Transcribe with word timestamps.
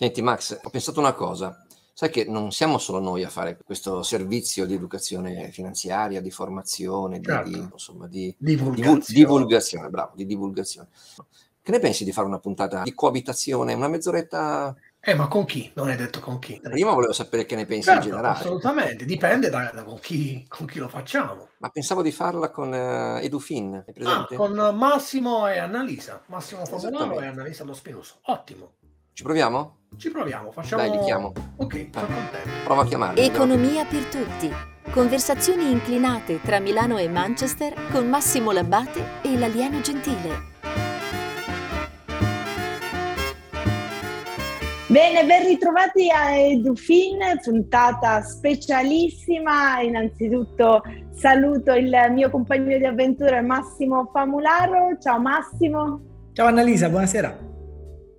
Senti 0.00 0.22
Max, 0.22 0.58
ho 0.62 0.70
pensato 0.70 0.98
una 0.98 1.12
cosa. 1.12 1.62
Sai 1.92 2.08
che 2.08 2.24
non 2.24 2.52
siamo 2.52 2.78
solo 2.78 3.00
noi 3.00 3.22
a 3.22 3.28
fare 3.28 3.58
questo 3.62 4.02
servizio 4.02 4.64
di 4.64 4.72
educazione 4.72 5.50
finanziaria, 5.50 6.22
di 6.22 6.30
formazione, 6.30 7.20
certo. 7.20 7.50
di, 7.50 7.58
insomma, 7.58 8.06
di 8.06 8.34
divulgazione. 8.38 9.04
divulgazione, 9.06 9.90
bravo, 9.90 10.12
di 10.14 10.24
divulgazione. 10.24 10.88
Che 11.60 11.70
ne 11.70 11.78
pensi 11.80 12.04
di 12.04 12.12
fare 12.12 12.26
una 12.26 12.38
puntata 12.38 12.82
di 12.82 12.94
coabitazione, 12.94 13.74
una 13.74 13.88
mezz'oretta? 13.88 14.74
Eh, 15.00 15.12
ma 15.12 15.28
con 15.28 15.44
chi? 15.44 15.70
Non 15.74 15.88
hai 15.88 15.96
detto 15.96 16.20
con 16.20 16.38
chi. 16.38 16.58
Prima 16.62 16.94
volevo 16.94 17.12
sapere 17.12 17.44
che 17.44 17.54
ne 17.54 17.66
pensi 17.66 17.88
certo, 17.90 18.04
in 18.04 18.08
generale. 18.08 18.38
Assolutamente, 18.38 19.04
dipende 19.04 19.50
da, 19.50 19.70
da 19.70 19.82
con, 19.82 20.00
chi, 20.00 20.46
con, 20.48 20.66
chi, 20.66 20.78
lo 20.78 20.88
facciamo. 20.88 21.48
Ma 21.58 21.68
pensavo 21.68 22.00
di 22.00 22.10
farla 22.10 22.48
con 22.48 22.72
uh, 22.72 23.22
Edufin, 23.22 23.84
è? 23.84 23.92
Ah, 24.04 24.26
con 24.34 24.54
Massimo 24.74 25.46
e 25.46 25.58
Annalisa. 25.58 26.22
Massimo 26.28 26.64
Formulano 26.64 27.20
e 27.20 27.26
Annalisa 27.26 27.64
Lo 27.64 27.74
Spinoso. 27.74 28.20
Ottimo. 28.22 28.76
Ci 29.12 29.22
proviamo? 29.22 29.79
Ci 29.96 30.10
proviamo, 30.10 30.50
facciamo... 30.50 30.82
Dai, 30.82 30.96
li 30.96 31.04
chiamo. 31.04 31.32
Ok, 31.56 31.88
sono 31.92 32.06
contento. 32.06 32.48
Prova 32.64 32.82
a 32.82 32.86
chiamarli. 32.86 33.20
Economia 33.20 33.84
per 33.84 34.04
tutti. 34.04 34.50
Conversazioni 34.92 35.70
inclinate 35.70 36.40
tra 36.40 36.58
Milano 36.58 36.96
e 36.96 37.06
Manchester 37.08 37.74
con 37.90 38.08
Massimo 38.08 38.50
Labbate 38.50 39.20
e 39.22 39.36
l'alieno 39.36 39.80
gentile. 39.80 40.48
Bene, 44.86 45.24
ben 45.26 45.46
ritrovati 45.46 46.10
a 46.10 46.34
Edufin, 46.34 47.18
puntata 47.42 48.22
specialissima. 48.22 49.80
Innanzitutto 49.82 50.82
saluto 51.12 51.74
il 51.74 51.94
mio 52.12 52.30
compagno 52.30 52.76
di 52.78 52.86
avventure 52.86 53.42
Massimo 53.42 54.08
Famularo. 54.12 54.96
Ciao 54.98 55.20
Massimo. 55.20 56.00
Ciao 56.32 56.46
Annalisa, 56.46 56.88
buonasera. 56.88 57.48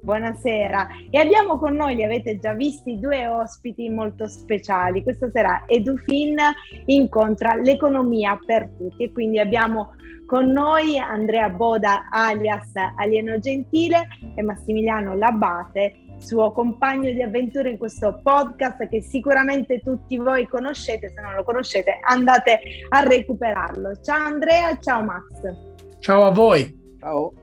Buonasera 0.03 0.87
e 1.11 1.19
abbiamo 1.19 1.59
con 1.59 1.75
noi, 1.75 1.93
li 1.95 2.03
avete 2.03 2.39
già 2.39 2.53
visti, 2.53 2.99
due 2.99 3.27
ospiti 3.27 3.87
molto 3.87 4.27
speciali. 4.27 5.03
Questa 5.03 5.29
sera 5.31 5.63
Edufin 5.67 6.37
incontra 6.85 7.53
l'economia 7.53 8.39
per 8.43 8.69
tutti 8.75 9.03
e 9.03 9.11
quindi 9.11 9.37
abbiamo 9.37 9.93
con 10.25 10.47
noi 10.51 10.97
Andrea 10.97 11.49
Boda 11.49 12.07
alias 12.09 12.71
Alieno 12.95 13.37
Gentile 13.37 14.07
e 14.35 14.41
Massimiliano 14.41 15.13
Labate, 15.13 15.93
suo 16.17 16.51
compagno 16.51 17.11
di 17.11 17.21
avventure 17.21 17.69
in 17.69 17.77
questo 17.77 18.21
podcast 18.23 18.87
che 18.87 19.01
sicuramente 19.01 19.81
tutti 19.81 20.17
voi 20.17 20.47
conoscete, 20.47 21.09
se 21.09 21.21
non 21.21 21.35
lo 21.35 21.43
conoscete 21.43 21.99
andate 22.01 22.59
a 22.89 23.03
recuperarlo. 23.03 23.99
Ciao 24.01 24.25
Andrea, 24.25 24.77
ciao 24.79 25.03
Max. 25.03 25.99
Ciao 25.99 26.23
a 26.23 26.31
voi. 26.31 26.95
Ciao. 26.99 27.33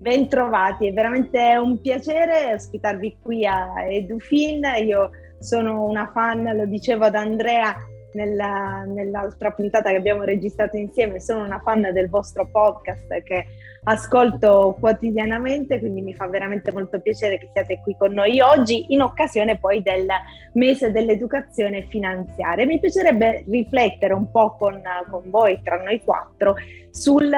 Bentrovati, 0.00 0.86
è 0.86 0.92
veramente 0.94 1.58
un 1.60 1.78
piacere 1.78 2.54
ospitarvi 2.54 3.18
qui 3.20 3.44
a 3.44 3.84
Edufin. 3.84 4.62
Io 4.82 5.10
sono 5.38 5.84
una 5.84 6.10
fan, 6.10 6.42
lo 6.56 6.64
dicevo 6.64 7.04
ad 7.04 7.14
Andrea 7.14 7.76
nella, 8.14 8.84
nell'altra 8.86 9.50
puntata 9.50 9.90
che 9.90 9.96
abbiamo 9.96 10.22
registrato 10.22 10.78
insieme, 10.78 11.20
sono 11.20 11.44
una 11.44 11.60
fan 11.60 11.90
del 11.92 12.08
vostro 12.08 12.48
podcast 12.50 13.08
che 13.22 13.44
ascolto 13.84 14.76
quotidianamente, 14.78 15.78
quindi 15.78 16.02
mi 16.02 16.14
fa 16.14 16.26
veramente 16.26 16.72
molto 16.72 17.00
piacere 17.00 17.38
che 17.38 17.50
siate 17.52 17.80
qui 17.82 17.96
con 17.98 18.12
noi 18.12 18.40
oggi 18.40 18.86
in 18.92 19.00
occasione 19.00 19.58
poi 19.58 19.82
del 19.82 20.06
mese 20.54 20.90
dell'educazione 20.90 21.86
finanziaria. 21.88 22.66
Mi 22.66 22.78
piacerebbe 22.78 23.44
riflettere 23.48 24.12
un 24.12 24.30
po' 24.30 24.56
con, 24.56 24.80
con 25.10 25.22
voi, 25.30 25.60
tra 25.62 25.82
noi 25.82 26.02
quattro, 26.04 26.56
sul 26.90 27.30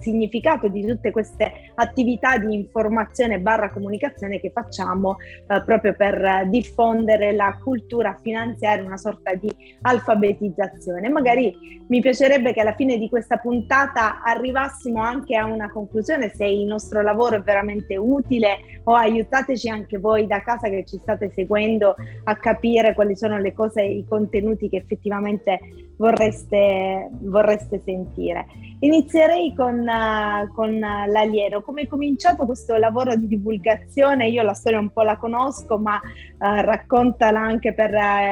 significato 0.00 0.68
di 0.68 0.84
tutte 0.84 1.10
queste 1.10 1.70
attività 1.74 2.38
di 2.38 2.54
informazione 2.54 3.38
barra 3.38 3.70
comunicazione 3.70 4.40
che 4.40 4.50
facciamo 4.50 5.16
eh, 5.18 5.62
proprio 5.64 5.94
per 5.94 6.46
diffondere 6.48 7.32
la 7.32 7.58
cultura 7.62 8.18
finanziaria, 8.20 8.84
una 8.84 8.96
sorta 8.96 9.34
di 9.34 9.54
alfabetizzazione. 9.82 11.08
Magari 11.08 11.84
mi 11.88 12.00
piacerebbe 12.00 12.52
che 12.52 12.60
alla 12.60 12.74
fine 12.74 12.98
di 12.98 13.08
questa 13.08 13.36
puntata 13.36 14.22
arrivassimo 14.22 15.02
anche 15.02 15.36
a 15.36 15.44
una 15.44 15.70
conclusione 15.76 16.32
se 16.34 16.46
il 16.46 16.64
nostro 16.64 17.02
lavoro 17.02 17.36
è 17.36 17.42
veramente 17.42 17.98
utile 17.98 18.80
o 18.84 18.94
aiutateci 18.94 19.68
anche 19.68 19.98
voi 19.98 20.26
da 20.26 20.40
casa 20.40 20.68
che 20.68 20.84
ci 20.86 20.96
state 20.96 21.30
seguendo 21.34 21.94
a 22.24 22.36
capire 22.36 22.94
quali 22.94 23.14
sono 23.14 23.38
le 23.38 23.52
cose, 23.52 23.82
i 23.82 24.06
contenuti 24.08 24.70
che 24.70 24.78
effettivamente 24.78 25.58
vorreste, 25.98 27.10
vorreste 27.20 27.82
sentire. 27.84 28.46
Inizierei 28.80 29.54
con, 29.54 29.80
uh, 29.80 30.52
con 30.54 30.72
uh. 30.72 31.62
Come 31.62 31.82
è 31.82 31.86
cominciato 31.86 32.46
questo 32.46 32.76
lavoro 32.76 33.14
di 33.16 33.26
divulgazione? 33.26 34.28
Io 34.28 34.42
la 34.42 34.54
storia 34.54 34.78
un 34.78 34.90
po' 34.90 35.02
la 35.02 35.16
conosco, 35.16 35.78
ma 35.78 35.96
uh, 35.96 36.38
raccontala 36.38 37.40
anche 37.40 37.74
per 37.74 37.90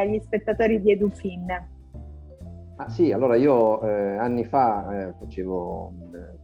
gli 0.09 0.19
spettatori 0.21 0.81
di 0.81 0.93
Edufin. 0.93 1.73
Ah, 2.77 2.89
sì, 2.89 3.13
allora 3.13 3.37
io 3.37 3.81
eh, 3.83 4.17
anni 4.17 4.45
fa 4.45 5.07
eh, 5.07 5.13
facevo 5.21 5.93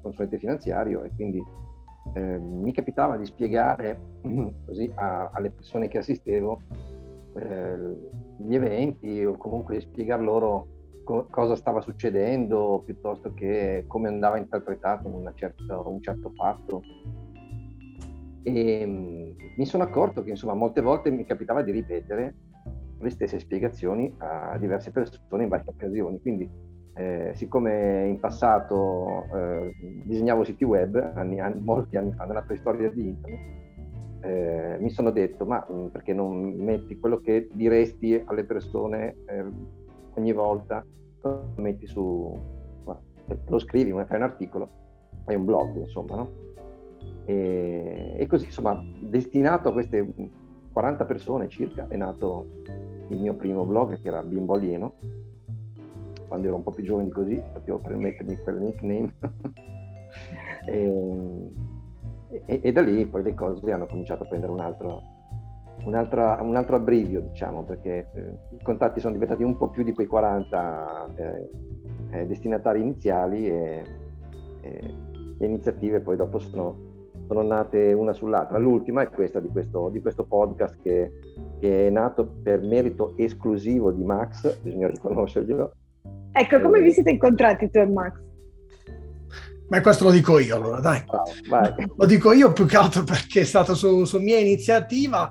consulente 0.00 0.38
finanziario 0.38 1.02
e 1.04 1.10
quindi 1.14 1.42
eh, 2.14 2.38
mi 2.38 2.72
capitava 2.72 3.16
di 3.16 3.26
spiegare 3.26 3.98
così 4.66 4.90
a, 4.94 5.30
alle 5.32 5.50
persone 5.50 5.88
che 5.88 5.98
assistevo 5.98 6.60
eh, 7.34 7.78
gli 8.38 8.54
eventi 8.54 9.24
o 9.24 9.36
comunque 9.36 9.80
spiegare 9.80 10.22
loro 10.22 10.66
co- 11.04 11.26
cosa 11.30 11.56
stava 11.56 11.80
succedendo 11.80 12.82
piuttosto 12.84 13.32
che 13.34 13.84
come 13.86 14.08
andava 14.08 14.38
interpretato 14.38 15.08
certa, 15.34 15.78
un 15.80 16.00
certo 16.00 16.30
fatto. 16.34 16.82
E 18.42 18.86
mh, 18.86 19.34
mi 19.56 19.66
sono 19.66 19.82
accorto 19.82 20.22
che 20.22 20.30
insomma 20.30 20.54
molte 20.54 20.80
volte 20.80 21.10
mi 21.10 21.24
capitava 21.24 21.62
di 21.62 21.72
ripetere 21.72 22.34
le 22.98 23.10
stesse 23.10 23.38
spiegazioni 23.38 24.14
a 24.18 24.56
diverse 24.58 24.90
persone 24.90 25.42
in 25.42 25.48
varie 25.48 25.66
occasioni. 25.66 26.20
Quindi, 26.20 26.48
eh, 27.00 27.32
siccome 27.34 28.06
in 28.06 28.20
passato 28.20 29.24
eh, 29.34 29.74
disegnavo 30.04 30.44
siti 30.44 30.64
web, 30.64 31.12
anni, 31.14 31.40
anni, 31.40 31.58
molti 31.62 31.96
anni 31.96 32.12
fa, 32.12 32.24
nella 32.26 32.42
preistoria 32.42 32.90
di 32.90 33.08
internet, 33.08 33.40
eh, 34.20 34.76
mi 34.78 34.90
sono 34.90 35.10
detto, 35.10 35.46
ma 35.46 35.66
mh, 35.66 35.86
perché 35.86 36.12
non 36.12 36.54
metti 36.56 36.98
quello 36.98 37.20
che 37.20 37.48
diresti 37.52 38.22
alle 38.26 38.44
persone 38.44 39.16
eh, 39.26 39.44
ogni 40.14 40.32
volta, 40.32 40.84
lo 41.22 41.52
metti 41.56 41.86
su, 41.86 42.38
lo 43.46 43.58
scrivi, 43.58 43.92
fai 43.92 44.16
un 44.16 44.22
articolo, 44.22 44.68
fai 45.24 45.36
un 45.36 45.44
blog, 45.46 45.76
insomma, 45.76 46.16
no? 46.16 46.30
E, 47.24 48.14
e 48.18 48.26
così, 48.26 48.44
insomma, 48.46 48.78
destinato 49.00 49.70
a 49.70 49.72
queste 49.72 50.06
40 50.70 51.04
persone 51.06 51.48
circa, 51.48 51.86
è 51.88 51.96
nato 51.96 52.46
il 53.08 53.18
mio 53.18 53.34
primo 53.34 53.64
blog 53.64 53.98
che 54.00 54.08
era 54.08 54.22
Bimbo 54.22 54.54
Alieno, 54.54 54.94
quando 56.30 56.46
ero 56.46 56.54
un 56.54 56.62
po' 56.62 56.70
più 56.70 56.84
giovane 56.84 57.06
di 57.06 57.10
così, 57.10 57.42
potevo 57.52 57.78
permettermi 57.78 58.36
quel 58.36 58.56
nickname. 58.60 59.12
e, 60.64 61.50
e, 62.46 62.60
e, 62.62 62.72
da 62.72 62.82
lì 62.82 63.04
poi 63.04 63.24
le 63.24 63.34
cose 63.34 63.72
hanno 63.72 63.86
cominciato 63.86 64.22
a 64.22 64.26
prendere 64.26 64.52
un 64.52 64.60
altro, 64.60 65.02
un 65.86 65.94
altro, 65.94 66.38
un 66.40 66.54
altro 66.54 66.76
abbrivio, 66.76 67.20
diciamo, 67.20 67.64
perché 67.64 68.10
eh, 68.14 68.32
i 68.50 68.62
contatti 68.62 69.00
sono 69.00 69.14
diventati 69.14 69.42
un 69.42 69.56
po' 69.56 69.70
più 69.70 69.82
di 69.82 69.92
quei 69.92 70.06
40 70.06 71.08
eh, 71.16 71.50
eh, 72.12 72.26
destinatari 72.28 72.80
iniziali 72.80 73.48
e, 73.48 73.84
e 74.60 74.94
le 75.36 75.46
iniziative 75.46 75.98
poi 75.98 76.14
dopo 76.14 76.38
sono 76.38 76.88
sono 77.26 77.42
nate 77.42 77.92
una 77.92 78.12
sull'altra. 78.12 78.58
L'ultima 78.58 79.02
è 79.02 79.08
questa 79.08 79.38
di 79.38 79.48
questo, 79.48 79.88
di 79.88 80.00
questo 80.00 80.24
podcast 80.24 80.76
che, 80.82 81.12
che, 81.60 81.86
è 81.86 81.90
nato 81.90 82.26
per 82.42 82.60
merito 82.60 83.12
esclusivo 83.16 83.92
di 83.92 84.02
Max, 84.02 84.60
bisogna 84.60 84.88
riconoscerglielo. 84.88 85.72
Ecco, 86.32 86.60
come 86.60 86.80
vi 86.80 86.92
siete 86.92 87.10
incontrati 87.10 87.70
tu 87.70 87.78
e 87.78 87.86
Max? 87.86 88.12
Ma 89.68 89.80
questo 89.80 90.04
lo 90.04 90.10
dico 90.10 90.38
io 90.38 90.56
allora, 90.56 90.80
dai. 90.80 91.02
Wow, 91.48 91.94
lo 91.96 92.06
dico 92.06 92.32
io 92.32 92.52
più 92.52 92.66
che 92.66 92.76
altro 92.76 93.04
perché 93.04 93.42
è 93.42 93.44
stato 93.44 93.74
su, 93.74 94.04
su 94.04 94.18
mia 94.18 94.38
iniziativa. 94.38 95.30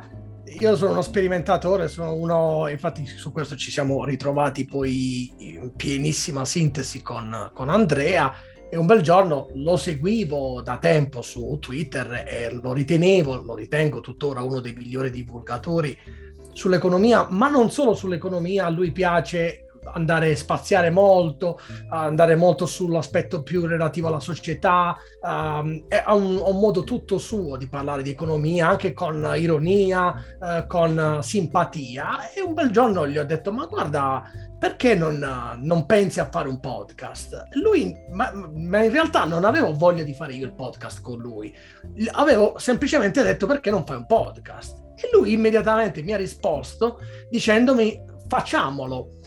Io 0.59 0.75
sono 0.75 0.91
uno 0.91 1.01
sperimentatore, 1.01 1.89
sono 1.89 2.13
uno, 2.13 2.67
infatti 2.69 3.05
su 3.05 3.31
questo 3.31 3.55
ci 3.55 3.69
siamo 3.69 4.03
ritrovati 4.05 4.65
poi 4.65 5.31
in 5.37 5.73
pienissima 5.75 6.45
sintesi 6.45 7.01
con, 7.01 7.51
con 7.53 7.69
Andrea 7.69 8.33
e 8.69 8.77
un 8.77 8.85
bel 8.85 9.01
giorno 9.01 9.49
lo 9.55 9.77
seguivo 9.77 10.61
da 10.61 10.77
tempo 10.77 11.21
su 11.21 11.57
Twitter 11.59 12.23
e 12.27 12.51
lo 12.51 12.71
ritenevo, 12.71 13.41
lo 13.41 13.55
ritengo 13.55 13.99
tuttora 13.99 14.41
uno 14.41 14.59
dei 14.59 14.73
migliori 14.73 15.09
divulgatori 15.11 15.97
sull'economia, 16.53 17.27
ma 17.29 17.49
non 17.49 17.71
solo 17.71 17.93
sull'economia, 17.93 18.65
a 18.65 18.69
lui 18.69 18.91
piace 18.91 19.68
andare 19.93 20.31
a 20.31 20.35
spaziare 20.35 20.89
molto, 20.89 21.59
andare 21.89 22.35
molto 22.35 22.65
sull'aspetto 22.65 23.43
più 23.43 23.65
relativo 23.65 24.07
alla 24.07 24.19
società, 24.19 24.97
um, 25.21 25.85
ha, 26.03 26.13
un, 26.13 26.41
un, 26.43 26.59
modo 26.59 26.83
tutto 26.83 27.17
suo 27.17 27.57
di 27.57 27.67
parlare 27.67 28.01
di 28.01 28.09
economia, 28.09 28.69
anche 28.69 28.93
con 28.93 29.33
ironia, 29.35 30.13
uh, 30.39 30.67
con 30.67 31.19
simpatia. 31.21 32.31
E 32.31 32.41
un 32.41 32.53
bel 32.53 32.71
giorno 32.71 33.07
gli 33.07 33.17
ho 33.17 33.25
detto, 33.25 33.51
ma 33.51 33.65
guarda, 33.65 34.23
perché 34.59 34.93
non, 34.93 35.57
non, 35.61 35.85
pensi 35.85 36.19
a 36.19 36.29
fare 36.29 36.49
un 36.49 36.59
podcast? 36.59 37.47
Lui, 37.51 37.95
ma, 38.11 38.31
ma, 38.33 38.83
in 38.83 38.91
realtà 38.91 39.23
non 39.23 39.45
avevo 39.45 39.73
voglia 39.73 40.03
di 40.03 40.13
fare 40.13 40.33
io 40.33 40.45
il 40.45 40.53
podcast 40.53 41.01
con 41.01 41.17
lui, 41.17 41.53
avevo 42.11 42.57
semplicemente 42.57 43.23
detto 43.23 43.47
perché 43.47 43.71
non 43.71 43.85
fai 43.85 43.95
un 43.95 44.05
podcast? 44.05 44.87
E 44.95 45.09
lui 45.13 45.31
immediatamente 45.31 46.01
mi 46.01 46.11
ha 46.11 46.17
risposto 46.17 46.99
dicendomi 47.29 48.03
facciamolo 48.27 49.19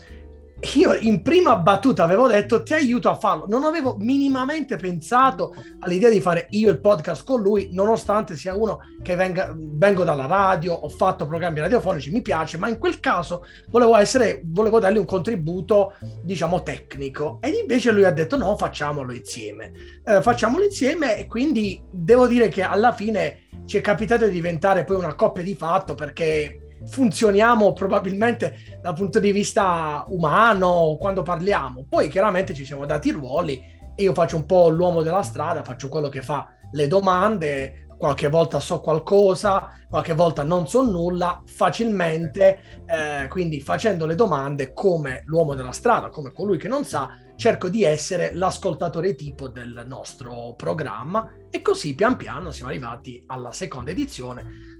io 0.75 0.93
in 0.93 1.21
prima 1.21 1.55
battuta 1.57 2.03
avevo 2.03 2.27
detto 2.27 2.63
ti 2.63 2.73
aiuto 2.73 3.09
a 3.09 3.15
farlo, 3.15 3.45
non 3.47 3.63
avevo 3.63 3.95
minimamente 3.99 4.77
pensato 4.77 5.53
all'idea 5.79 6.09
di 6.09 6.21
fare 6.21 6.47
io 6.51 6.69
il 6.69 6.79
podcast 6.79 7.25
con 7.25 7.41
lui, 7.41 7.69
nonostante 7.73 8.35
sia 8.35 8.55
uno 8.55 8.79
che 9.01 9.15
venga, 9.15 9.53
vengo 9.55 10.03
dalla 10.03 10.25
radio, 10.25 10.73
ho 10.73 10.89
fatto 10.89 11.27
programmi 11.27 11.59
radiofonici, 11.59 12.11
mi 12.11 12.21
piace, 12.21 12.57
ma 12.57 12.69
in 12.69 12.77
quel 12.77 12.99
caso 12.99 13.45
volevo, 13.69 13.95
essere, 13.97 14.41
volevo 14.45 14.79
dargli 14.79 14.97
un 14.97 15.05
contributo, 15.05 15.93
diciamo, 16.21 16.63
tecnico. 16.63 17.39
Ed 17.41 17.55
invece 17.55 17.91
lui 17.91 18.05
ha 18.05 18.11
detto 18.11 18.37
no, 18.37 18.55
facciamolo 18.55 19.11
insieme. 19.11 19.71
Eh, 20.05 20.21
facciamolo 20.21 20.63
insieme 20.63 21.17
e 21.17 21.27
quindi 21.27 21.81
devo 21.91 22.27
dire 22.27 22.47
che 22.47 22.61
alla 22.61 22.93
fine 22.93 23.47
ci 23.65 23.77
è 23.77 23.81
capitato 23.81 24.25
di 24.25 24.31
diventare 24.31 24.83
poi 24.83 24.97
una 24.97 25.15
coppia 25.15 25.43
di 25.43 25.55
fatto 25.55 25.95
perché 25.95 26.62
funzioniamo 26.85 27.73
probabilmente 27.73 28.79
dal 28.81 28.93
punto 28.93 29.19
di 29.19 29.31
vista 29.31 30.03
umano 30.07 30.97
quando 30.99 31.21
parliamo. 31.21 31.85
Poi 31.87 32.09
chiaramente 32.09 32.53
ci 32.53 32.65
siamo 32.65 32.85
dati 32.85 33.11
ruoli 33.11 33.61
e 33.95 34.03
io 34.03 34.13
faccio 34.13 34.35
un 34.35 34.45
po' 34.45 34.69
l'uomo 34.69 35.01
della 35.01 35.21
strada, 35.21 35.63
faccio 35.63 35.89
quello 35.89 36.09
che 36.09 36.21
fa 36.21 36.47
le 36.71 36.87
domande, 36.87 37.85
qualche 37.97 38.27
volta 38.27 38.59
so 38.59 38.81
qualcosa, 38.81 39.69
qualche 39.89 40.13
volta 40.13 40.43
non 40.43 40.67
so 40.67 40.83
nulla, 40.83 41.41
facilmente, 41.45 42.83
eh, 42.85 43.27
quindi 43.29 43.61
facendo 43.61 44.05
le 44.05 44.15
domande 44.15 44.73
come 44.73 45.21
l'uomo 45.25 45.53
della 45.53 45.71
strada, 45.71 46.09
come 46.09 46.31
colui 46.31 46.57
che 46.57 46.67
non 46.67 46.83
sa, 46.83 47.09
cerco 47.35 47.69
di 47.69 47.83
essere 47.83 48.33
l'ascoltatore 48.33 49.15
tipo 49.15 49.47
del 49.47 49.85
nostro 49.87 50.53
programma 50.55 51.31
e 51.49 51.61
così 51.61 51.95
pian 51.95 52.15
piano 52.15 52.51
siamo 52.51 52.71
arrivati 52.71 53.23
alla 53.27 53.51
seconda 53.51 53.91
edizione 53.91 54.72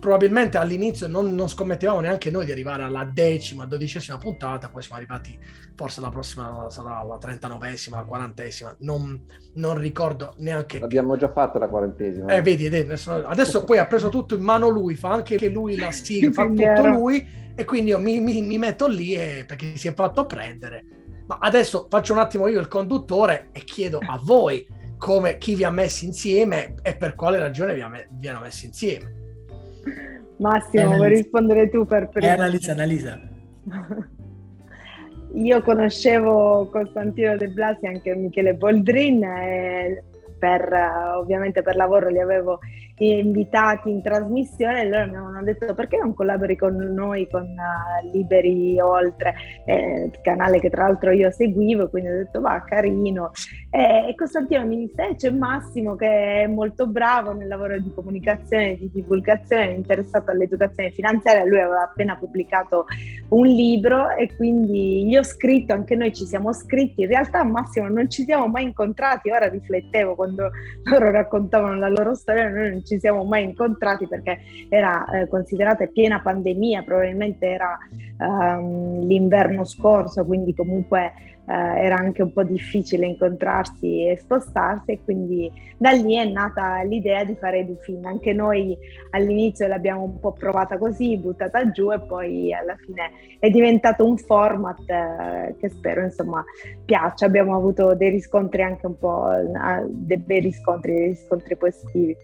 probabilmente 0.00 0.56
all'inizio 0.56 1.06
non, 1.06 1.34
non, 1.34 1.48
scommettevamo 1.48 2.00
neanche 2.00 2.30
noi 2.30 2.46
di 2.46 2.52
arrivare 2.52 2.82
alla 2.82 3.04
decima, 3.04 3.66
dodicesima 3.66 4.16
puntata, 4.16 4.68
poi 4.68 4.82
siamo 4.82 4.96
arrivati, 4.96 5.38
forse 5.74 6.00
la 6.00 6.08
prossima 6.08 6.66
sarà 6.70 7.02
la 7.02 7.18
trentanovesima, 7.18 7.98
la 7.98 8.04
quarantesima, 8.04 8.74
non, 8.80 9.20
non 9.54 9.78
ricordo 9.78 10.34
neanche. 10.38 10.78
L'abbiamo 10.78 11.16
già 11.16 11.30
fatta 11.30 11.58
la 11.58 11.68
quarantesima. 11.68 12.34
Eh, 12.34 12.40
vedi, 12.40 12.66
adesso, 12.66 13.64
poi 13.64 13.78
ha 13.78 13.86
preso 13.86 14.08
tutto 14.08 14.34
in 14.34 14.42
mano 14.42 14.68
lui, 14.68 14.94
fa 14.94 15.10
anche 15.10 15.36
che 15.36 15.48
lui 15.48 15.76
la 15.76 15.92
sigla, 15.92 16.32
fa 16.32 16.46
tutto 16.46 16.86
lui 16.86 17.42
e 17.54 17.64
quindi 17.64 17.90
io 17.90 17.98
mi, 17.98 18.20
mi, 18.20 18.40
mi 18.40 18.58
metto 18.58 18.86
lì 18.86 19.14
e, 19.14 19.44
perché 19.46 19.76
si 19.76 19.88
è 19.88 19.94
fatto 19.94 20.24
prendere. 20.24 20.84
Ma 21.26 21.38
adesso 21.40 21.86
faccio 21.88 22.12
un 22.12 22.18
attimo 22.18 22.48
io 22.48 22.60
il 22.60 22.68
conduttore 22.68 23.48
e 23.52 23.60
chiedo 23.64 23.98
a 23.98 24.18
voi 24.22 24.66
come 24.98 25.36
chi 25.36 25.54
vi 25.54 25.64
ha 25.64 25.70
messi 25.70 26.06
insieme 26.06 26.74
e 26.82 26.96
per 26.96 27.14
quale 27.14 27.38
ragione 27.38 27.74
vi, 27.74 27.80
ha 27.82 27.88
me, 27.88 28.08
vi 28.10 28.28
hanno 28.28 28.40
messi 28.40 28.66
insieme. 28.66 29.23
Massimo, 30.36 30.96
vuoi 30.96 31.08
rispondere 31.08 31.68
tu 31.70 31.86
per 31.86 32.08
prima? 32.08 32.26
Eh, 32.26 32.30
Annalisa, 32.30 32.72
Annalisa. 32.72 33.20
Io 35.34 35.62
conoscevo 35.62 36.68
Costantino 36.70 37.36
De 37.36 37.48
Blasi 37.48 37.86
e 37.86 37.88
anche 37.88 38.14
Michele 38.14 38.54
Boldrin 38.54 39.24
e 39.24 40.04
per, 40.44 40.70
ovviamente 41.16 41.62
per 41.62 41.74
lavoro 41.74 42.10
li 42.10 42.20
avevo 42.20 42.58
invitati 42.96 43.90
in 43.90 44.02
trasmissione 44.02 44.82
e 44.82 44.88
loro 44.88 45.06
mi 45.06 45.16
avevano 45.16 45.42
detto 45.42 45.74
perché 45.74 45.96
non 45.96 46.14
collabori 46.14 46.54
con 46.54 46.76
noi, 46.76 47.26
con 47.28 47.42
uh, 47.42 48.10
Liberi 48.12 48.78
Oltre, 48.78 49.34
eh, 49.64 50.10
canale 50.22 50.60
che 50.60 50.68
tra 50.68 50.84
l'altro 50.84 51.10
io 51.10 51.30
seguivo, 51.30 51.88
quindi 51.88 52.10
ho 52.10 52.16
detto 52.16 52.40
va 52.40 52.62
carino. 52.62 53.30
E, 53.70 54.08
e 54.08 54.14
Costantino 54.14 54.66
mi 54.66 54.86
disse 54.86 55.08
eh, 55.08 55.14
c'è 55.16 55.30
Massimo 55.30 55.96
che 55.96 56.42
è 56.42 56.46
molto 56.46 56.86
bravo 56.86 57.32
nel 57.32 57.48
lavoro 57.48 57.78
di 57.80 57.90
comunicazione, 57.94 58.76
di 58.76 58.90
divulgazione, 58.92 59.70
è 59.70 59.74
interessato 59.74 60.30
all'educazione 60.30 60.90
finanziaria, 60.90 61.44
lui 61.44 61.60
aveva 61.60 61.84
appena 61.84 62.16
pubblicato 62.16 62.84
un 63.30 63.46
libro 63.46 64.10
e 64.10 64.34
quindi 64.36 65.06
gli 65.06 65.16
ho 65.16 65.24
scritto, 65.24 65.72
anche 65.72 65.96
noi 65.96 66.12
ci 66.14 66.26
siamo 66.26 66.52
scritti, 66.52 67.02
in 67.02 67.08
realtà 67.08 67.42
Massimo 67.44 67.88
non 67.88 68.08
ci 68.10 68.24
siamo 68.24 68.46
mai 68.46 68.64
incontrati, 68.64 69.30
ora 69.30 69.48
riflettevo 69.48 70.14
quando 70.34 70.50
loro 70.84 71.10
raccontavano 71.10 71.78
la 71.78 71.88
loro 71.88 72.14
storia, 72.14 72.48
noi 72.48 72.70
non 72.70 72.84
ci 72.84 72.98
siamo 72.98 73.24
mai 73.24 73.44
incontrati 73.44 74.06
perché 74.06 74.40
era 74.68 75.06
eh, 75.06 75.28
considerata 75.28 75.86
piena 75.86 76.20
pandemia, 76.20 76.82
probabilmente 76.82 77.46
era 77.46 77.78
um, 78.18 79.06
l'inverno 79.06 79.64
scorso, 79.64 80.24
quindi 80.24 80.54
comunque 80.54 81.12
era 81.46 81.96
anche 81.96 82.22
un 82.22 82.32
po' 82.32 82.42
difficile 82.42 83.06
incontrarsi 83.06 84.06
e 84.08 84.16
spostarsi 84.16 84.92
e 84.92 85.00
quindi 85.04 85.50
da 85.76 85.90
lì 85.90 86.16
è 86.16 86.24
nata 86.24 86.82
l'idea 86.82 87.24
di 87.24 87.34
fare 87.34 87.58
Edufin. 87.58 88.06
Anche 88.06 88.32
noi 88.32 88.76
all'inizio 89.10 89.66
l'abbiamo 89.66 90.04
un 90.04 90.20
po' 90.20 90.32
provata 90.32 90.78
così, 90.78 91.16
buttata 91.18 91.70
giù 91.70 91.92
e 91.92 92.00
poi 92.00 92.52
alla 92.54 92.76
fine 92.76 93.10
è 93.38 93.50
diventato 93.50 94.06
un 94.06 94.16
format 94.16 94.88
eh, 94.88 95.54
che 95.58 95.68
spero 95.68 96.02
insomma 96.02 96.44
piaccia. 96.84 97.26
Abbiamo 97.26 97.54
avuto 97.56 97.94
dei 97.94 98.10
riscontri 98.10 98.62
anche 98.62 98.86
un 98.86 98.98
po', 98.98 99.30
eh, 99.32 99.84
dei 99.88 100.18
bei 100.18 100.40
riscontri, 100.40 100.92
dei 100.92 101.06
riscontri 101.08 101.56
positivi. 101.56 102.16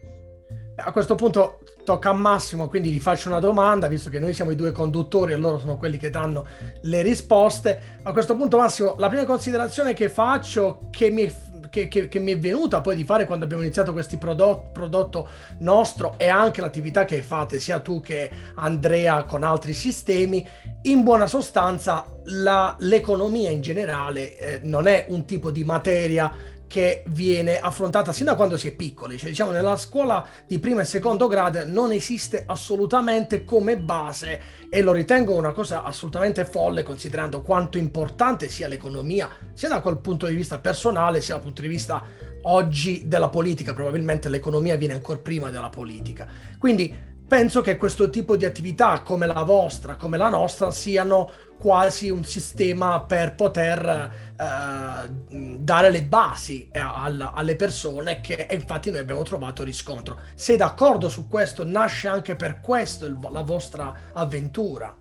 A 0.83 0.93
questo 0.93 1.15
punto 1.15 1.61
tocca 1.85 2.11
a 2.11 2.13
Massimo, 2.13 2.69
quindi 2.69 2.91
gli 2.91 3.01
faccio 3.01 3.29
una 3.29 3.41
domanda, 3.41 3.89
visto 3.89 4.11
che 4.11 4.19
noi 4.19 4.33
siamo 4.33 4.51
i 4.51 4.57
due 4.57 4.73
conduttori 4.73 5.33
e 5.33 5.37
loro 5.37 5.59
sono 5.59 5.77
quelli 5.77 5.99
che 5.99 6.11
danno 6.11 6.47
le 6.83 7.03
risposte. 7.03 7.99
A 8.03 8.13
questo 8.13 8.37
punto, 8.37 8.57
Massimo, 8.57 8.95
la 8.99 9.09
prima 9.09 9.25
considerazione 9.25 9.93
che 9.93 10.09
faccio, 10.09 10.89
che 10.91 11.11
mi, 11.11 11.33
che, 11.71 11.89
che, 11.89 12.09
che 12.09 12.19
mi 12.19 12.33
è 12.33 12.39
venuta 12.39 12.81
poi 12.81 12.97
di 12.97 13.05
fare 13.05 13.27
quando 13.27 13.45
abbiamo 13.45 13.63
iniziato 13.63 13.93
questo 13.93 14.19
prodotto, 14.19 14.71
prodotto 14.73 15.29
nostro 15.59 16.15
e 16.17 16.29
anche 16.29 16.61
l'attività 16.61 17.05
che 17.05 17.23
fate 17.23 17.61
sia 17.61 17.81
tu 17.81 18.01
che 18.01 18.31
Andrea 18.57 19.25
con 19.25 19.43
altri 19.43 19.73
sistemi, 19.73 20.47
in 20.83 21.03
buona 21.03 21.27
sostanza 21.27 22.05
la, 22.25 22.77
l'economia 22.81 23.51
in 23.51 23.61
generale 23.61 24.37
eh, 24.37 24.61
non 24.65 24.87
è 24.87 25.07
un 25.09 25.25
tipo 25.25 25.51
di 25.51 25.65
materia 25.65 26.59
che 26.71 27.03
viene 27.09 27.59
affrontata 27.59 28.13
sin 28.13 28.27
da 28.27 28.37
quando 28.37 28.57
si 28.57 28.69
è 28.69 28.71
piccoli, 28.71 29.19
cioè 29.19 29.31
diciamo 29.31 29.51
nella 29.51 29.77
scuola 29.77 30.25
di 30.47 30.61
primo 30.61 30.79
e 30.79 30.85
secondo 30.85 31.27
grado 31.27 31.67
non 31.67 31.91
esiste 31.91 32.45
assolutamente 32.47 33.45
come 33.45 33.77
base 33.77 34.41
e 34.71 34.81
lo 34.81 34.93
ritengo 34.93 35.35
una 35.35 35.51
cosa 35.51 35.83
assolutamente 35.83 36.45
folle 36.45 36.85
considerando 36.85 37.43
quanto 37.43 37.77
importante 37.77 38.49
sia 38.49 38.69
l'economia 38.69 39.29
sia 39.53 39.69
da 39.69 39.81
quel 39.81 39.99
punto 39.99 40.27
di 40.27 40.35
vista 40.37 40.61
personale 40.61 41.21
sia 41.21 41.35
dal 41.35 41.43
punto 41.43 41.63
di 41.63 41.67
vista 41.67 42.05
oggi 42.43 43.03
della 43.09 43.31
politica, 43.31 43.75
probabilmente 43.75 44.29
l'economia 44.29 44.77
viene 44.77 44.95
ancora 44.95 45.19
prima 45.19 45.51
della 45.51 45.71
politica. 45.71 46.29
Quindi 46.57 46.95
penso 47.31 47.61
che 47.61 47.77
questo 47.77 48.11
tipo 48.11 48.37
di 48.37 48.45
attività 48.45 49.03
come 49.03 49.25
la 49.25 49.45
vostra, 49.45 49.95
come 49.95 50.17
la 50.17 50.29
nostra 50.29 50.73
siano 50.73 51.31
quasi 51.61 52.11
un 52.11 52.25
sistema 52.25 53.03
per 53.03 53.37
poter 53.37 53.89
eh, 54.37 55.09
dare 55.29 55.91
le 55.91 56.03
basi 56.03 56.69
eh, 56.73 56.81
al, 56.81 57.31
alle 57.33 57.55
persone 57.55 58.21
che 58.21 58.49
infatti 58.51 58.91
noi 58.91 58.99
abbiamo 58.99 59.23
trovato 59.23 59.63
riscontro. 59.63 60.19
Sei 60.35 60.57
d'accordo 60.57 61.09
su 61.09 61.29
questo? 61.29 61.65
Nasce 61.65 62.09
anche 62.09 62.35
per 62.35 62.61
questo 62.61 63.07
il, 63.07 63.17
la 63.31 63.43
vostra 63.43 64.11
avventura? 64.13 64.93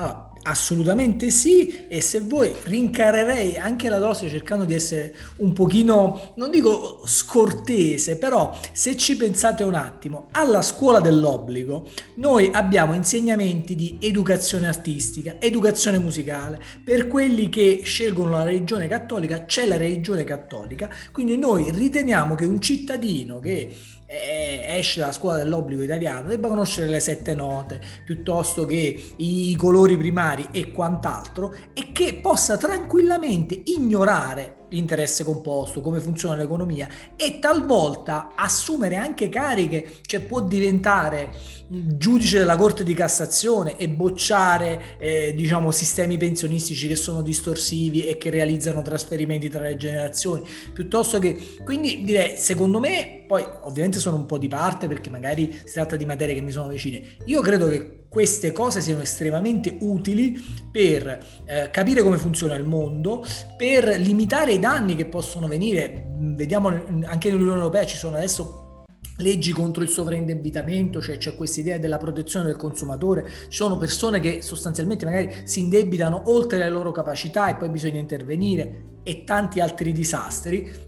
Ah, 0.00 0.30
assolutamente 0.42 1.28
sì 1.30 1.88
e 1.88 2.00
se 2.00 2.20
vuoi 2.20 2.54
rincarerei 2.62 3.56
anche 3.56 3.88
la 3.88 3.98
dose 3.98 4.28
cercando 4.28 4.64
di 4.64 4.72
essere 4.72 5.12
un 5.38 5.52
pochino, 5.52 6.34
non 6.36 6.52
dico 6.52 7.02
scortese, 7.04 8.16
però 8.16 8.56
se 8.70 8.96
ci 8.96 9.16
pensate 9.16 9.64
un 9.64 9.74
attimo, 9.74 10.28
alla 10.30 10.62
scuola 10.62 11.00
dell'obbligo 11.00 11.88
noi 12.14 12.48
abbiamo 12.52 12.94
insegnamenti 12.94 13.74
di 13.74 13.98
educazione 14.00 14.68
artistica, 14.68 15.34
educazione 15.40 15.98
musicale, 15.98 16.60
per 16.84 17.08
quelli 17.08 17.48
che 17.48 17.80
scelgono 17.82 18.30
la 18.30 18.44
religione 18.44 18.86
cattolica 18.86 19.46
c'è 19.46 19.66
la 19.66 19.76
religione 19.76 20.22
cattolica, 20.22 20.88
quindi 21.10 21.36
noi 21.36 21.72
riteniamo 21.72 22.36
che 22.36 22.44
un 22.44 22.60
cittadino 22.60 23.40
che 23.40 23.74
esce 24.10 25.00
dalla 25.00 25.12
scuola 25.12 25.36
dell'obbligo 25.36 25.82
italiano 25.82 26.28
debba 26.28 26.48
conoscere 26.48 26.88
le 26.88 26.98
sette 26.98 27.34
note 27.34 27.80
piuttosto 28.04 28.64
che 28.64 29.12
i 29.16 29.54
colori 29.56 29.98
primari 29.98 30.48
e 30.50 30.72
quant'altro 30.72 31.54
e 31.74 31.92
che 31.92 32.18
possa 32.22 32.56
tranquillamente 32.56 33.60
ignorare 33.66 34.57
l'interesse 34.70 35.24
composto, 35.24 35.80
come 35.80 36.00
funziona 36.00 36.36
l'economia 36.36 36.88
e 37.16 37.38
talvolta 37.38 38.32
assumere 38.34 38.96
anche 38.96 39.28
cariche, 39.28 39.96
cioè 40.02 40.20
può 40.20 40.40
diventare 40.40 41.30
giudice 41.68 42.38
della 42.38 42.56
Corte 42.56 42.82
di 42.82 42.94
Cassazione 42.94 43.76
e 43.76 43.88
bocciare 43.88 44.96
eh, 44.98 45.34
diciamo 45.34 45.70
sistemi 45.70 46.16
pensionistici 46.16 46.88
che 46.88 46.96
sono 46.96 47.20
distorsivi 47.20 48.06
e 48.06 48.16
che 48.16 48.30
realizzano 48.30 48.80
trasferimenti 48.80 49.48
tra 49.48 49.62
le 49.62 49.76
generazioni, 49.76 50.42
piuttosto 50.72 51.18
che 51.18 51.56
quindi 51.64 52.02
direi 52.04 52.36
secondo 52.36 52.80
me 52.80 53.24
poi 53.26 53.44
ovviamente 53.62 53.98
sono 53.98 54.16
un 54.16 54.24
po' 54.24 54.38
di 54.38 54.48
parte 54.48 54.88
perché 54.88 55.10
magari 55.10 55.60
si 55.64 55.74
tratta 55.74 55.96
di 55.96 56.06
materie 56.06 56.34
che 56.34 56.40
mi 56.40 56.50
sono 56.50 56.68
vicine. 56.68 57.16
Io 57.26 57.42
credo 57.42 57.68
che 57.68 57.97
queste 58.08 58.52
cose 58.52 58.80
siano 58.80 59.02
estremamente 59.02 59.76
utili 59.80 60.42
per 60.70 61.24
eh, 61.44 61.70
capire 61.70 62.02
come 62.02 62.16
funziona 62.16 62.54
il 62.54 62.64
mondo, 62.64 63.24
per 63.56 63.86
limitare 63.98 64.52
i 64.52 64.58
danni 64.58 64.96
che 64.96 65.06
possono 65.06 65.46
venire. 65.46 66.06
Vediamo 66.18 66.68
anche 66.68 67.30
nell'Unione 67.30 67.58
Europea 67.58 67.84
ci 67.84 67.96
sono 67.96 68.16
adesso 68.16 68.84
leggi 69.18 69.52
contro 69.52 69.82
il 69.82 69.88
sovraindebitamento, 69.88 71.00
cioè 71.00 71.18
c'è 71.18 71.34
questa 71.34 71.60
idea 71.60 71.78
della 71.78 71.98
protezione 71.98 72.46
del 72.46 72.56
consumatore, 72.56 73.28
ci 73.48 73.56
sono 73.56 73.76
persone 73.76 74.20
che 74.20 74.42
sostanzialmente 74.42 75.04
magari 75.04 75.34
si 75.44 75.60
indebitano 75.60 76.22
oltre 76.26 76.58
le 76.58 76.68
loro 76.68 76.92
capacità 76.92 77.48
e 77.48 77.56
poi 77.56 77.68
bisogna 77.68 77.98
intervenire 77.98 79.00
e 79.02 79.24
tanti 79.24 79.60
altri 79.60 79.92
disastri. 79.92 80.87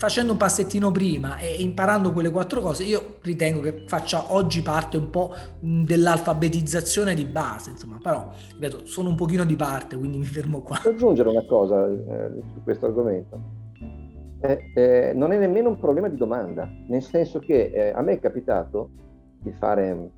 Facendo 0.00 0.32
un 0.32 0.38
passettino 0.38 0.90
prima 0.90 1.36
e 1.36 1.56
imparando 1.60 2.10
quelle 2.10 2.30
quattro 2.30 2.62
cose, 2.62 2.84
io 2.84 3.16
ritengo 3.20 3.60
che 3.60 3.84
faccia 3.86 4.32
oggi 4.32 4.62
parte 4.62 4.96
un 4.96 5.10
po' 5.10 5.34
dell'alfabetizzazione 5.60 7.14
di 7.14 7.26
base, 7.26 7.72
insomma, 7.72 7.98
però 8.02 8.32
ripeto, 8.54 8.86
sono 8.86 9.10
un 9.10 9.14
pochino 9.14 9.44
di 9.44 9.56
parte, 9.56 9.98
quindi 9.98 10.16
mi 10.16 10.24
fermo 10.24 10.62
qua. 10.62 10.76
Posso 10.76 10.88
aggiungere 10.88 11.28
una 11.28 11.44
cosa 11.44 11.86
eh, 11.86 12.30
su 12.54 12.62
questo 12.64 12.86
argomento? 12.86 13.60
eh, 14.40 14.70
eh, 14.74 15.12
non 15.14 15.32
è 15.32 15.38
nemmeno 15.38 15.68
un 15.68 15.78
problema 15.78 16.08
di 16.08 16.16
domanda, 16.16 16.68
nel 16.88 17.02
senso 17.02 17.38
che 17.38 17.70
eh, 17.72 17.90
a 17.90 18.00
me 18.00 18.12
è 18.12 18.20
capitato 18.20 18.90
di 19.38 19.52
fare 19.52 20.10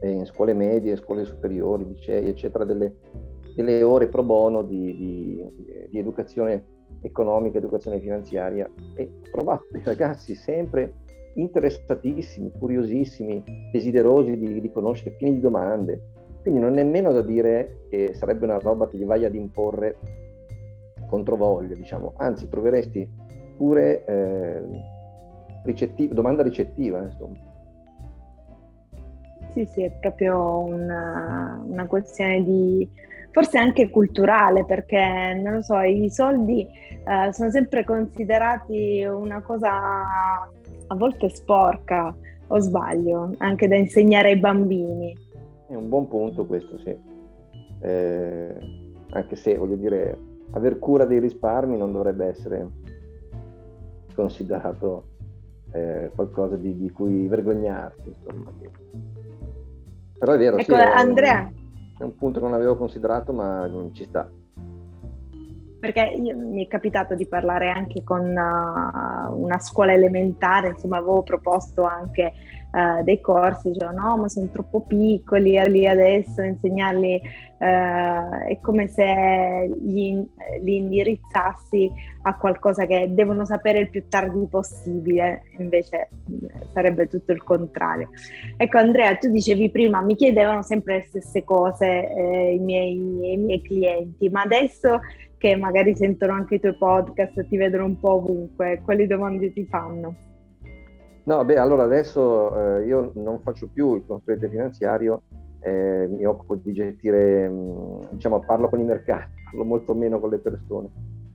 eh, 0.00 0.10
in 0.10 0.24
scuole 0.24 0.54
medie, 0.54 0.96
scuole 0.96 1.24
superiori, 1.24 1.86
licei, 1.86 2.28
eccetera, 2.28 2.64
delle, 2.64 2.96
delle 3.54 3.82
ore 3.82 4.08
pro 4.08 4.22
bono 4.22 4.62
di, 4.62 4.96
di, 4.96 5.88
di, 5.90 5.98
educazione 5.98 6.64
economica, 7.02 7.58
educazione 7.58 8.00
finanziaria 8.00 8.68
e 8.94 9.10
ho 9.22 9.30
trovato 9.30 9.66
dei 9.70 9.82
ragazzi 9.84 10.34
sempre 10.34 10.94
interessatissimi, 11.34 12.52
curiosissimi, 12.58 13.42
desiderosi 13.72 14.36
di, 14.36 14.60
di 14.60 14.70
conoscere, 14.70 15.16
pieni 15.16 15.34
di 15.34 15.40
domande. 15.40 16.12
Quindi 16.42 16.60
non 16.60 16.78
è 16.78 16.82
nemmeno 16.82 17.12
da 17.12 17.22
dire 17.22 17.86
che 17.88 18.12
sarebbe 18.14 18.44
una 18.44 18.58
roba 18.58 18.88
che 18.88 18.98
gli 18.98 19.04
vai 19.04 19.24
ad 19.24 19.34
imporre 19.34 19.96
controvoglia, 21.08 21.74
diciamo, 21.74 22.14
anzi 22.16 22.48
troveresti 22.48 23.08
oppure 23.54 24.04
eh, 24.04 24.62
ricettiva, 25.64 26.12
domanda 26.14 26.42
ricettiva, 26.42 27.02
insomma. 27.02 27.52
Sì, 29.52 29.64
sì, 29.66 29.82
è 29.84 29.90
proprio 30.00 30.58
una, 30.58 31.62
una, 31.64 31.86
questione 31.86 32.42
di 32.42 32.90
forse 33.34 33.58
anche 33.58 33.90
culturale, 33.90 34.64
perché 34.64 35.34
non 35.42 35.54
lo 35.54 35.62
so, 35.62 35.76
i 35.80 36.08
soldi 36.08 36.64
eh, 36.64 37.32
sono 37.32 37.50
sempre 37.50 37.82
considerati 37.82 39.04
una 39.04 39.42
cosa 39.42 39.72
a 40.86 40.94
volte 40.94 41.28
sporca, 41.30 42.14
o 42.46 42.58
sbaglio, 42.60 43.32
anche 43.38 43.66
da 43.66 43.74
insegnare 43.74 44.28
ai 44.28 44.38
bambini. 44.38 45.16
È 45.66 45.74
un 45.74 45.88
buon 45.88 46.06
punto 46.06 46.46
questo, 46.46 46.78
sì. 46.78 46.96
Eh, 47.80 48.54
anche 49.10 49.34
se 49.34 49.56
voglio 49.56 49.74
dire, 49.74 50.16
aver 50.52 50.78
cura 50.78 51.04
dei 51.04 51.18
risparmi 51.18 51.76
non 51.76 51.90
dovrebbe 51.90 52.26
essere 52.26 52.68
considerato 54.14 55.06
eh, 55.72 56.12
qualcosa 56.14 56.54
di, 56.54 56.78
di, 56.78 56.90
cui 56.92 57.26
vergognarsi. 57.26 58.14
Insomma. 58.14 58.52
Però 60.20 60.32
è 60.32 60.38
vero, 60.38 60.56
ecco, 60.56 60.76
sì, 60.76 60.80
Andrea. 60.80 61.50
È 61.96 62.02
un 62.02 62.14
punto 62.16 62.38
che 62.40 62.44
non 62.44 62.54
avevo 62.54 62.76
considerato, 62.76 63.32
ma 63.32 63.68
ci 63.92 64.04
sta. 64.04 64.28
Perché 65.84 66.14
io, 66.16 66.34
mi 66.34 66.64
è 66.64 66.66
capitato 66.66 67.14
di 67.14 67.26
parlare 67.26 67.68
anche 67.68 68.02
con 68.02 68.22
uh, 68.22 69.38
una 69.38 69.58
scuola 69.58 69.92
elementare, 69.92 70.68
insomma 70.68 70.96
avevo 70.96 71.22
proposto 71.22 71.82
anche 71.82 72.32
uh, 72.72 73.04
dei 73.04 73.20
corsi, 73.20 73.70
dicevo 73.70 73.92
no 73.92 74.16
ma 74.16 74.28
sono 74.30 74.48
troppo 74.50 74.80
piccoli 74.80 75.60
lì 75.68 75.86
adesso, 75.86 76.40
insegnarli 76.40 77.20
uh, 77.58 78.46
è 78.48 78.58
come 78.62 78.88
se 78.88 79.70
gli, 79.78 80.18
li 80.62 80.76
indirizzassi 80.76 81.92
a 82.22 82.34
qualcosa 82.34 82.86
che 82.86 83.08
devono 83.10 83.44
sapere 83.44 83.80
il 83.80 83.90
più 83.90 84.08
tardi 84.08 84.46
possibile, 84.46 85.42
invece 85.58 86.08
sarebbe 86.72 87.08
tutto 87.08 87.32
il 87.32 87.42
contrario. 87.42 88.08
Ecco 88.56 88.78
Andrea, 88.78 89.14
tu 89.16 89.28
dicevi 89.28 89.68
prima, 89.68 90.00
mi 90.00 90.16
chiedevano 90.16 90.62
sempre 90.62 90.94
le 90.94 91.04
stesse 91.08 91.44
cose 91.44 92.08
eh, 92.08 92.54
i, 92.54 92.58
miei, 92.58 93.32
i 93.32 93.36
miei 93.36 93.60
clienti, 93.60 94.30
ma 94.30 94.40
adesso 94.40 95.00
che 95.38 95.56
magari 95.56 95.94
sentono 95.94 96.32
anche 96.32 96.56
i 96.56 96.60
tuoi 96.60 96.76
podcast, 96.76 97.46
ti 97.48 97.56
vedono 97.56 97.84
un 97.84 97.98
po' 97.98 98.14
ovunque, 98.14 98.80
quali 98.84 99.06
domande 99.06 99.52
ti 99.52 99.64
fanno? 99.66 100.14
No, 101.24 101.44
beh, 101.44 101.56
allora 101.56 101.84
adesso 101.84 102.78
eh, 102.78 102.84
io 102.86 103.12
non 103.14 103.40
faccio 103.40 103.68
più 103.72 103.94
il 103.94 104.04
consulente 104.06 104.48
finanziario, 104.48 105.22
eh, 105.60 106.06
mi 106.10 106.24
occupo 106.26 106.56
di 106.56 106.72
gestire, 106.72 107.48
mh, 107.48 108.08
diciamo, 108.10 108.40
parlo 108.40 108.68
con 108.68 108.80
i 108.80 108.84
mercati, 108.84 109.30
parlo 109.50 109.64
molto 109.64 109.94
meno 109.94 110.20
con 110.20 110.30
le 110.30 110.38
persone, 110.38 110.90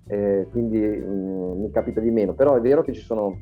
eh, 0.07 0.47
quindi 0.51 0.79
mh, 0.79 1.61
mi 1.61 1.71
capita 1.71 1.99
di 1.99 2.11
meno, 2.11 2.33
però 2.33 2.55
è 2.55 2.61
vero 2.61 2.83
che 2.83 2.93
ci 2.93 3.01
sono 3.01 3.35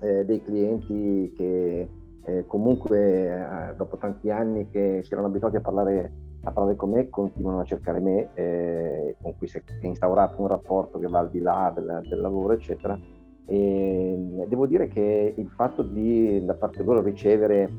eh, 0.00 0.24
dei 0.24 0.42
clienti 0.42 1.32
che 1.34 1.88
eh, 2.24 2.44
comunque 2.46 3.26
eh, 3.26 3.74
dopo 3.76 3.96
tanti 3.96 4.30
anni 4.30 4.68
che 4.68 5.00
si 5.02 5.12
erano 5.12 5.28
abituati 5.28 5.56
a 5.56 5.60
parlare, 5.62 6.12
a 6.44 6.52
parlare 6.52 6.76
con 6.76 6.90
me 6.90 7.08
continuano 7.08 7.60
a 7.60 7.64
cercare 7.64 8.00
me, 8.00 9.14
con 9.20 9.36
cui 9.36 9.46
si 9.48 9.58
è 9.58 9.86
instaurato 9.86 10.40
un 10.40 10.48
rapporto 10.48 10.98
che 10.98 11.08
va 11.08 11.18
al 11.20 11.30
di 11.30 11.40
là 11.40 11.72
del, 11.74 12.02
del 12.08 12.20
lavoro, 12.20 12.52
eccetera 12.54 12.98
e 13.50 14.44
devo 14.46 14.66
dire 14.66 14.88
che 14.88 15.32
il 15.34 15.48
fatto 15.48 15.82
di 15.82 16.44
da 16.44 16.52
parte 16.52 16.82
loro 16.82 17.00
ricevere 17.00 17.72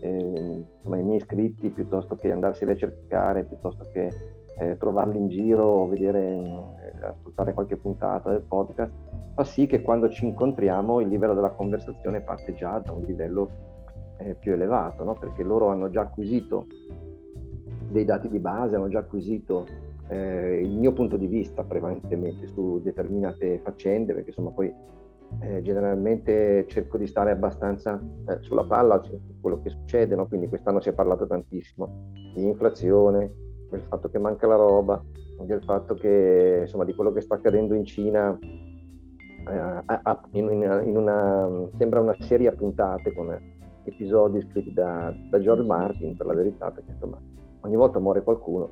eh, 0.00 0.64
i 0.82 0.88
miei 0.88 1.14
iscritti 1.14 1.70
piuttosto 1.70 2.16
che 2.16 2.32
andarseli 2.32 2.72
a 2.72 2.76
cercare, 2.76 3.44
piuttosto 3.44 3.86
che 3.92 4.10
eh, 4.58 4.76
trovarli 4.78 5.18
in 5.18 5.28
giro 5.28 5.64
o 5.64 5.86
vedere, 5.86 6.18
eh, 6.20 7.06
ascoltare 7.06 7.54
qualche 7.54 7.76
puntata 7.76 8.30
del 8.30 8.42
podcast, 8.42 8.92
fa 9.34 9.44
sì 9.44 9.66
che 9.66 9.80
quando 9.80 10.08
ci 10.08 10.26
incontriamo 10.26 10.98
il 10.98 11.06
livello 11.06 11.34
della 11.34 11.50
conversazione 11.50 12.20
parte 12.22 12.52
già 12.54 12.80
da 12.80 12.90
un 12.90 13.02
livello 13.02 13.48
eh, 14.18 14.34
più 14.34 14.52
elevato, 14.54 15.04
no? 15.04 15.14
perché 15.14 15.44
loro 15.44 15.68
hanno 15.68 15.88
già 15.88 16.00
acquisito 16.00 16.66
dei 17.92 18.04
dati 18.04 18.28
di 18.28 18.38
base, 18.38 18.76
hanno 18.76 18.88
già 18.88 19.00
acquisito 19.00 19.66
eh, 20.08 20.60
il 20.60 20.76
mio 20.76 20.92
punto 20.92 21.16
di 21.16 21.26
vista 21.26 21.62
prevalentemente 21.62 22.46
su 22.48 22.80
determinate 22.82 23.60
faccende, 23.62 24.14
perché 24.14 24.30
insomma 24.30 24.50
poi 24.50 24.72
eh, 25.40 25.62
generalmente 25.62 26.66
cerco 26.68 26.98
di 26.98 27.06
stare 27.06 27.30
abbastanza 27.30 28.00
eh, 28.28 28.38
sulla 28.40 28.64
palla 28.64 29.02
su 29.02 29.18
quello 29.40 29.60
che 29.62 29.70
succede, 29.70 30.14
no? 30.14 30.26
quindi 30.26 30.48
quest'anno 30.48 30.80
si 30.80 30.88
è 30.88 30.92
parlato 30.92 31.26
tantissimo 31.26 32.10
di 32.34 32.44
inflazione, 32.44 33.32
del 33.70 33.82
fatto 33.88 34.08
che 34.10 34.18
manca 34.18 34.46
la 34.46 34.56
roba, 34.56 35.02
del 35.40 35.62
fatto 35.62 35.94
che 35.94 36.58
insomma 36.62 36.84
di 36.84 36.94
quello 36.94 37.12
che 37.12 37.20
sta 37.20 37.36
accadendo 37.36 37.74
in 37.74 37.84
Cina 37.84 38.38
eh, 38.38 39.82
in, 40.32 40.50
in, 40.50 40.82
in 40.84 40.96
una, 40.96 41.48
sembra 41.76 42.00
una 42.00 42.16
serie 42.20 42.48
a 42.48 42.52
puntate 42.52 43.12
con 43.12 43.34
episodi 43.84 44.40
scritti 44.42 44.72
da, 44.72 45.12
da 45.30 45.40
George 45.40 45.64
Martin 45.64 46.16
per 46.16 46.26
la 46.26 46.34
verità 46.34 46.70
perché 46.70 46.92
insomma 46.92 47.18
ogni 47.62 47.76
volta 47.76 47.98
muore 47.98 48.22
qualcuno 48.22 48.70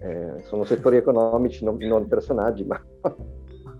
eh, 0.00 0.42
sono 0.42 0.64
settori 0.64 0.96
economici 0.96 1.64
non, 1.64 1.76
non 1.78 2.08
personaggi 2.08 2.64
ma 2.64 2.80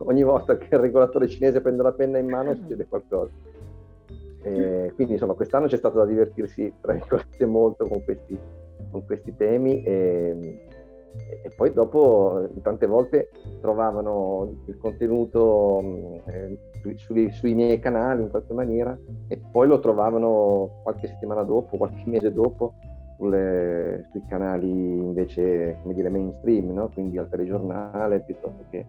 ogni 0.04 0.22
volta 0.22 0.56
che 0.56 0.74
il 0.74 0.80
regolatore 0.80 1.28
cinese 1.28 1.60
prende 1.60 1.82
la 1.82 1.92
penna 1.92 2.18
in 2.18 2.28
mano 2.28 2.54
succede 2.56 2.86
qualcosa. 2.88 3.30
E 4.44 4.92
quindi 4.94 5.14
insomma 5.14 5.34
quest'anno 5.34 5.66
c'è 5.66 5.76
stato 5.76 5.98
da 5.98 6.04
divertirsi 6.04 6.72
molto 7.46 7.86
con 7.86 8.02
questi, 8.02 8.36
con 8.90 9.04
questi 9.04 9.36
temi 9.36 9.84
e, 9.84 10.66
e, 11.44 11.50
poi 11.54 11.72
dopo 11.72 12.48
tante 12.60 12.86
volte 12.86 13.30
trovavano 13.60 14.56
il 14.66 14.76
contenuto 14.78 15.80
eh, 16.26 16.58
sui, 16.96 17.30
sui, 17.30 17.54
miei 17.54 17.78
canali 17.78 18.22
in 18.22 18.30
qualche 18.30 18.52
maniera 18.52 18.98
e 19.28 19.40
poi 19.52 19.68
lo 19.68 19.78
trovavano 19.78 20.80
qualche 20.82 21.06
settimana 21.06 21.44
dopo, 21.44 21.76
qualche 21.76 22.02
mese 22.06 22.32
dopo 22.32 22.74
sulle, 23.22 24.08
sui 24.10 24.22
canali 24.28 24.68
invece 24.68 25.78
come 25.82 25.94
dire 25.94 26.08
mainstream, 26.08 26.72
no? 26.72 26.90
quindi 26.92 27.18
al 27.18 27.28
telegiornale 27.28 28.20
piuttosto 28.20 28.64
che 28.70 28.84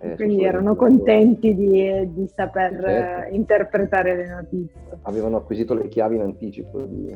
eh, 0.00 0.14
Quindi 0.14 0.44
erano 0.44 0.76
contenti 0.76 1.56
di, 1.56 2.12
di 2.12 2.30
saper 2.32 2.80
certo. 2.80 3.34
interpretare 3.34 4.14
le 4.14 4.28
notizie. 4.28 4.80
Avevano 5.02 5.38
acquisito 5.38 5.74
le 5.74 5.88
chiavi 5.88 6.14
in 6.14 6.22
anticipo 6.22 6.82
di 6.82 7.12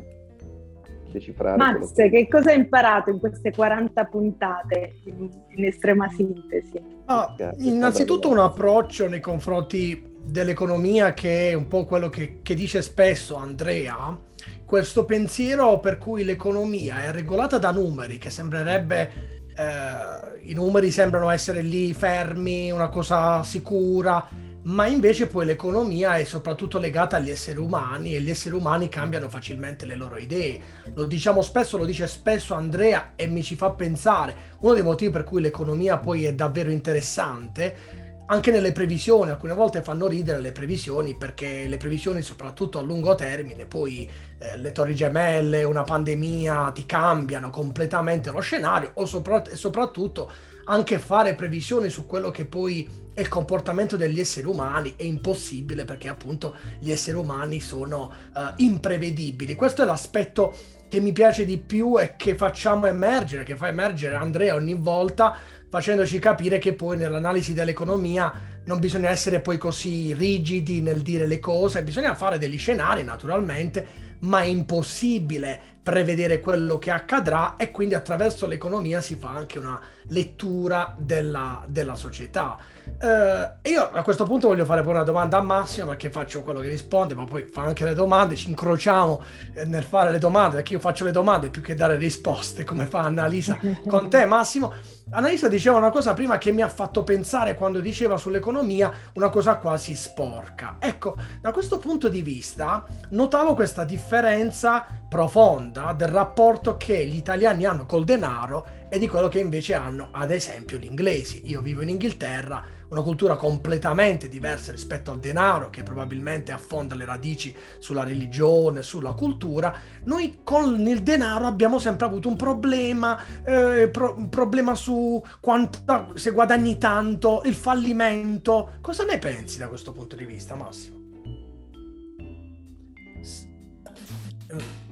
decifrare. 1.12 1.56
Max, 1.56 1.92
che... 1.92 2.10
che 2.10 2.26
cosa 2.26 2.50
hai 2.50 2.56
imparato 2.56 3.10
in 3.10 3.20
queste 3.20 3.52
40 3.52 4.04
puntate 4.06 4.94
in, 5.04 5.30
in 5.54 5.64
estrema 5.64 6.08
sintesi? 6.08 6.82
Ah, 7.04 7.32
innanzitutto 7.58 8.28
un 8.28 8.38
approccio 8.38 9.06
nei 9.06 9.20
confronti 9.20 10.10
dell'economia 10.24 11.12
che 11.14 11.50
è 11.50 11.54
un 11.54 11.68
po' 11.68 11.84
quello 11.84 12.08
che, 12.08 12.40
che 12.42 12.54
dice 12.54 12.82
spesso 12.82 13.36
Andrea, 13.36 14.18
questo 14.64 15.04
pensiero 15.04 15.78
per 15.80 15.99
cui 15.99 16.25
l'economia 16.25 17.04
è 17.04 17.11
regolata 17.12 17.58
da 17.58 17.70
numeri, 17.70 18.18
che 18.18 18.30
sembrerebbe 18.30 19.32
eh, 19.56 20.40
i 20.50 20.54
numeri 20.54 20.90
sembrano 20.90 21.30
essere 21.30 21.62
lì 21.62 21.92
fermi, 21.92 22.70
una 22.70 22.88
cosa 22.88 23.42
sicura, 23.42 24.26
ma 24.64 24.87
invece 24.87 25.26
poi 25.26 25.44
l'economia 25.44 26.16
è 26.16 26.25
soprattutto 26.25 26.78
legata 26.78 27.16
agli 27.16 27.30
esseri 27.30 27.58
umani 27.58 28.14
e 28.14 28.20
gli 28.20 28.30
esseri 28.30 28.54
umani 28.54 28.88
cambiano 28.88 29.28
facilmente 29.28 29.87
le 29.87 29.96
loro 29.96 30.16
idee. 30.16 30.61
Lo 30.94 31.04
diciamo 31.04 31.42
spesso, 31.42 31.76
lo 31.76 31.84
dice 31.84 32.06
spesso 32.06 32.54
Andrea 32.54 33.12
e 33.16 33.26
mi 33.26 33.42
ci 33.42 33.56
fa 33.56 33.70
pensare. 33.70 34.50
Uno 34.61 34.75
dei 34.75 34.84
motivi 34.84 35.11
per 35.11 35.25
cui 35.25 35.40
l'economia 35.40 35.99
poi 35.99 36.25
è 36.25 36.32
davvero 36.32 36.70
interessante 36.70 38.01
anche 38.26 38.50
nelle 38.50 38.72
previsioni, 38.72 39.30
alcune 39.30 39.52
volte 39.52 39.82
fanno 39.82 40.06
ridere 40.06 40.40
le 40.40 40.52
previsioni 40.52 41.16
perché 41.16 41.66
le 41.66 41.76
previsioni 41.76 42.22
soprattutto 42.22 42.78
a 42.78 42.82
lungo 42.82 43.14
termine, 43.14 43.66
poi 43.66 44.08
eh, 44.38 44.56
le 44.56 44.72
torri 44.72 44.94
gemelle, 44.94 45.64
una 45.64 45.82
pandemia 45.82 46.70
ti 46.72 46.86
cambiano 46.86 47.50
completamente 47.50 48.30
lo 48.30 48.40
scenario 48.40 48.92
o 48.94 49.04
sopra- 49.04 49.42
soprattutto 49.54 50.30
anche 50.64 50.98
fare 50.98 51.34
previsioni 51.34 51.88
su 51.90 52.06
quello 52.06 52.30
che 52.30 52.44
poi 52.44 52.88
è 53.14 53.20
il 53.20 53.28
comportamento 53.28 53.96
degli 53.96 54.20
esseri 54.20 54.46
umani 54.46 54.94
è 54.96 55.02
impossibile 55.02 55.84
perché 55.84 56.08
appunto 56.08 56.56
gli 56.78 56.90
esseri 56.90 57.16
umani 57.16 57.60
sono 57.60 58.12
uh, 58.34 58.40
imprevedibili. 58.56 59.54
Questo 59.54 59.82
è 59.82 59.84
l'aspetto 59.84 60.54
che 60.88 61.00
mi 61.00 61.12
piace 61.12 61.44
di 61.44 61.58
più 61.58 61.98
e 61.98 62.14
che 62.16 62.36
facciamo 62.36 62.86
emergere, 62.86 63.44
che 63.44 63.56
fa 63.56 63.68
emergere 63.68 64.14
Andrea 64.14 64.54
ogni 64.54 64.74
volta 64.74 65.36
facendoci 65.72 66.18
capire 66.18 66.58
che 66.58 66.74
poi 66.74 66.98
nell'analisi 66.98 67.54
dell'economia 67.54 68.30
non 68.66 68.78
bisogna 68.78 69.08
essere 69.08 69.40
poi 69.40 69.56
così 69.56 70.12
rigidi 70.12 70.82
nel 70.82 71.00
dire 71.00 71.26
le 71.26 71.40
cose, 71.40 71.82
bisogna 71.82 72.14
fare 72.14 72.36
degli 72.36 72.58
scenari 72.58 73.02
naturalmente, 73.02 73.86
ma 74.18 74.42
è 74.42 74.44
impossibile 74.44 75.71
prevedere 75.82 76.40
quello 76.40 76.78
che 76.78 76.90
accadrà 76.90 77.56
e 77.56 77.70
quindi 77.72 77.94
attraverso 77.94 78.46
l'economia 78.46 79.00
si 79.00 79.16
fa 79.16 79.30
anche 79.30 79.58
una 79.58 79.80
lettura 80.08 80.94
della, 80.96 81.64
della 81.66 81.96
società. 81.96 82.56
Eh, 82.98 83.70
io 83.70 83.90
a 83.90 84.02
questo 84.02 84.24
punto 84.24 84.48
voglio 84.48 84.64
fare 84.64 84.82
poi 84.82 84.92
una 84.92 85.02
domanda 85.02 85.38
a 85.38 85.42
Massimo 85.42 85.88
perché 85.88 86.10
faccio 86.10 86.42
quello 86.42 86.60
che 86.60 86.68
risponde, 86.68 87.14
ma 87.14 87.24
poi 87.24 87.44
fa 87.44 87.62
anche 87.62 87.84
le 87.84 87.94
domande, 87.94 88.36
ci 88.36 88.48
incrociamo 88.48 89.22
eh, 89.54 89.64
nel 89.64 89.82
fare 89.82 90.12
le 90.12 90.18
domande 90.18 90.56
perché 90.56 90.74
io 90.74 90.78
faccio 90.80 91.04
le 91.04 91.12
domande 91.12 91.50
più 91.50 91.62
che 91.62 91.74
dare 91.74 91.96
risposte 91.96 92.64
come 92.64 92.86
fa 92.86 93.00
Annalisa 93.00 93.58
con 93.86 94.08
te 94.08 94.24
Massimo. 94.24 94.72
Annalisa 95.10 95.48
diceva 95.48 95.76
una 95.78 95.90
cosa 95.90 96.14
prima 96.14 96.38
che 96.38 96.52
mi 96.52 96.62
ha 96.62 96.68
fatto 96.68 97.02
pensare 97.02 97.54
quando 97.54 97.80
diceva 97.80 98.16
sull'economia 98.16 98.92
una 99.14 99.30
cosa 99.30 99.56
quasi 99.56 99.94
sporca. 99.94 100.76
Ecco, 100.78 101.16
da 101.40 101.52
questo 101.52 101.78
punto 101.78 102.08
di 102.08 102.22
vista 102.22 102.84
notavo 103.10 103.54
questa 103.54 103.84
differenza 103.84 104.86
profonda 105.08 105.71
del 105.72 106.08
rapporto 106.08 106.76
che 106.76 107.06
gli 107.06 107.16
italiani 107.16 107.64
hanno 107.64 107.86
col 107.86 108.04
denaro 108.04 108.66
e 108.90 108.98
di 108.98 109.08
quello 109.08 109.28
che 109.28 109.40
invece 109.40 109.74
hanno 109.74 110.08
ad 110.12 110.30
esempio 110.30 110.76
gli 110.76 110.84
inglesi. 110.84 111.42
Io 111.46 111.62
vivo 111.62 111.80
in 111.80 111.88
Inghilterra, 111.88 112.62
una 112.90 113.00
cultura 113.00 113.36
completamente 113.36 114.28
diversa 114.28 114.70
rispetto 114.70 115.10
al 115.10 115.18
denaro 115.18 115.70
che 115.70 115.82
probabilmente 115.82 116.52
affonda 116.52 116.94
le 116.94 117.06
radici 117.06 117.56
sulla 117.78 118.04
religione, 118.04 118.82
sulla 118.82 119.14
cultura. 119.14 119.74
Noi 120.04 120.40
con 120.44 120.78
il 120.86 121.02
denaro 121.02 121.46
abbiamo 121.46 121.78
sempre 121.78 122.04
avuto 122.04 122.28
un 122.28 122.36
problema, 122.36 123.18
eh, 123.42 123.88
pro- 123.88 124.14
un 124.14 124.28
problema 124.28 124.74
su 124.74 125.22
quanto, 125.40 126.12
se 126.14 126.32
guadagni 126.32 126.76
tanto, 126.76 127.40
il 127.46 127.54
fallimento. 127.54 128.72
Cosa 128.82 129.04
ne 129.04 129.18
pensi 129.18 129.56
da 129.56 129.68
questo 129.68 129.92
punto 129.92 130.16
di 130.16 130.26
vista, 130.26 130.54
Massimo? 130.54 131.00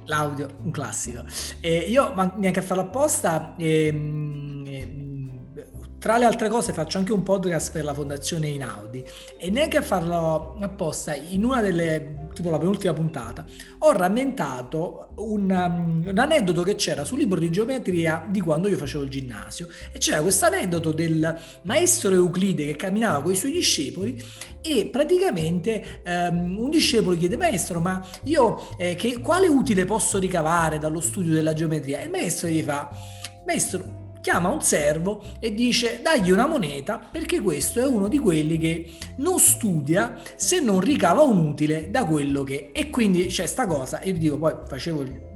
L'audio, 0.05 0.47
un 0.63 0.71
classico. 0.71 1.23
Eh, 1.59 1.77
io 1.77 2.13
neanche 2.35 2.59
a 2.59 2.63
farlo 2.63 2.83
apposta. 2.83 3.55
Ehm, 3.57 4.63
eh, 4.67 5.09
tra 5.99 6.17
le 6.17 6.25
altre 6.25 6.49
cose 6.49 6.73
faccio 6.73 6.97
anche 6.97 7.13
un 7.13 7.21
podcast 7.21 7.71
per 7.71 7.83
la 7.83 7.93
fondazione 7.93 8.47
Inaudi 8.47 9.05
e 9.37 9.51
neanche 9.51 9.77
a 9.77 9.83
farlo 9.83 10.57
apposta 10.59 11.13
in 11.13 11.45
una 11.45 11.61
delle 11.61 12.20
tipo 12.33 12.49
la 12.49 12.57
penultima 12.57 12.93
puntata 12.93 13.45
ho 13.79 13.91
rammentato 13.91 15.09
un, 15.15 15.49
um, 15.49 16.03
un, 16.07 16.17
aneddoto 16.17 16.63
che 16.63 16.75
c'era 16.75 17.03
sul 17.03 17.19
libro 17.19 17.39
di 17.39 17.49
geometria 17.49 18.25
di 18.29 18.41
quando 18.41 18.67
io 18.67 18.77
facevo 18.77 19.03
il 19.03 19.09
ginnasio. 19.09 19.67
E 19.91 19.97
c'era 19.97 20.21
questo 20.21 20.45
aneddoto 20.45 20.91
del 20.91 21.37
maestro 21.63 22.11
Euclide 22.13 22.65
che 22.65 22.75
camminava 22.75 23.21
con 23.21 23.31
i 23.31 23.35
suoi 23.35 23.51
discepoli 23.51 24.21
e 24.61 24.89
praticamente 24.91 26.01
um, 26.05 26.59
un 26.59 26.69
discepolo 26.69 27.17
chiede 27.17 27.37
maestro 27.37 27.79
ma 27.79 28.05
io 28.23 28.67
eh, 28.77 28.95
che, 28.95 29.19
quale 29.19 29.47
utile 29.47 29.85
posso 29.85 30.19
ricavare 30.19 30.77
dallo 30.77 30.99
studio 30.99 31.33
della 31.33 31.53
geometria? 31.53 31.99
E 31.99 32.05
il 32.05 32.09
maestro 32.11 32.47
gli 32.47 32.61
fa 32.61 32.89
maestro 33.45 34.00
chiama 34.21 34.49
un 34.49 34.61
servo 34.61 35.23
e 35.39 35.53
dice 35.53 35.99
dagli 36.01 36.31
una 36.31 36.47
moneta 36.47 36.99
perché 36.99 37.41
questo 37.41 37.79
è 37.79 37.85
uno 37.85 38.07
di 38.07 38.19
quelli 38.19 38.57
che 38.57 38.91
non 39.17 39.39
studia 39.39 40.19
se 40.35 40.59
non 40.59 40.79
ricava 40.79 41.21
un 41.23 41.37
utile 41.37 41.89
da 41.89 42.05
quello 42.05 42.43
che 42.43 42.71
e 42.73 42.89
quindi 42.89 43.25
c'è 43.25 43.45
sta 43.45 43.65
cosa 43.65 43.99
e 43.99 44.13
dico 44.13 44.37
poi 44.37 44.53
facevo 44.67 45.29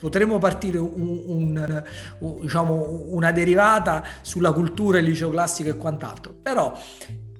potremmo 0.00 0.38
partire 0.38 0.78
un, 0.78 1.22
un, 1.26 1.84
un, 2.18 2.40
diciamo, 2.40 3.04
una 3.10 3.32
derivata 3.32 4.02
sulla 4.22 4.50
cultura, 4.50 4.98
il 4.98 5.04
liceo 5.04 5.28
classico 5.28 5.68
e 5.68 5.76
quant'altro. 5.76 6.32
Però 6.40 6.74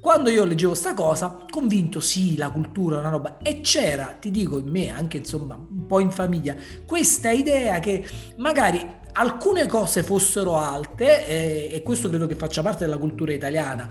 quando 0.00 0.30
io 0.30 0.44
leggevo 0.44 0.74
sta 0.74 0.94
cosa, 0.94 1.44
convinto 1.50 2.00
sì, 2.00 2.36
la 2.36 2.50
cultura 2.50 2.96
è 2.96 3.00
una 3.00 3.10
roba, 3.10 3.38
e 3.38 3.60
c'era, 3.60 4.16
ti 4.18 4.30
dico 4.30 4.58
in 4.58 4.68
me, 4.68 4.90
anche 4.90 5.18
insomma 5.18 5.54
un 5.54 5.86
po' 5.86 6.00
in 6.00 6.10
famiglia, 6.10 6.54
questa 6.86 7.30
idea 7.30 7.78
che 7.80 8.06
magari 8.36 8.98
alcune 9.12 9.66
cose 9.66 10.02
fossero 10.02 10.56
alte, 10.56 11.26
eh, 11.26 11.68
e 11.72 11.82
questo 11.82 12.08
credo 12.08 12.26
che 12.26 12.34
faccia 12.34 12.62
parte 12.62 12.84
della 12.84 12.98
cultura 12.98 13.32
italiana, 13.32 13.88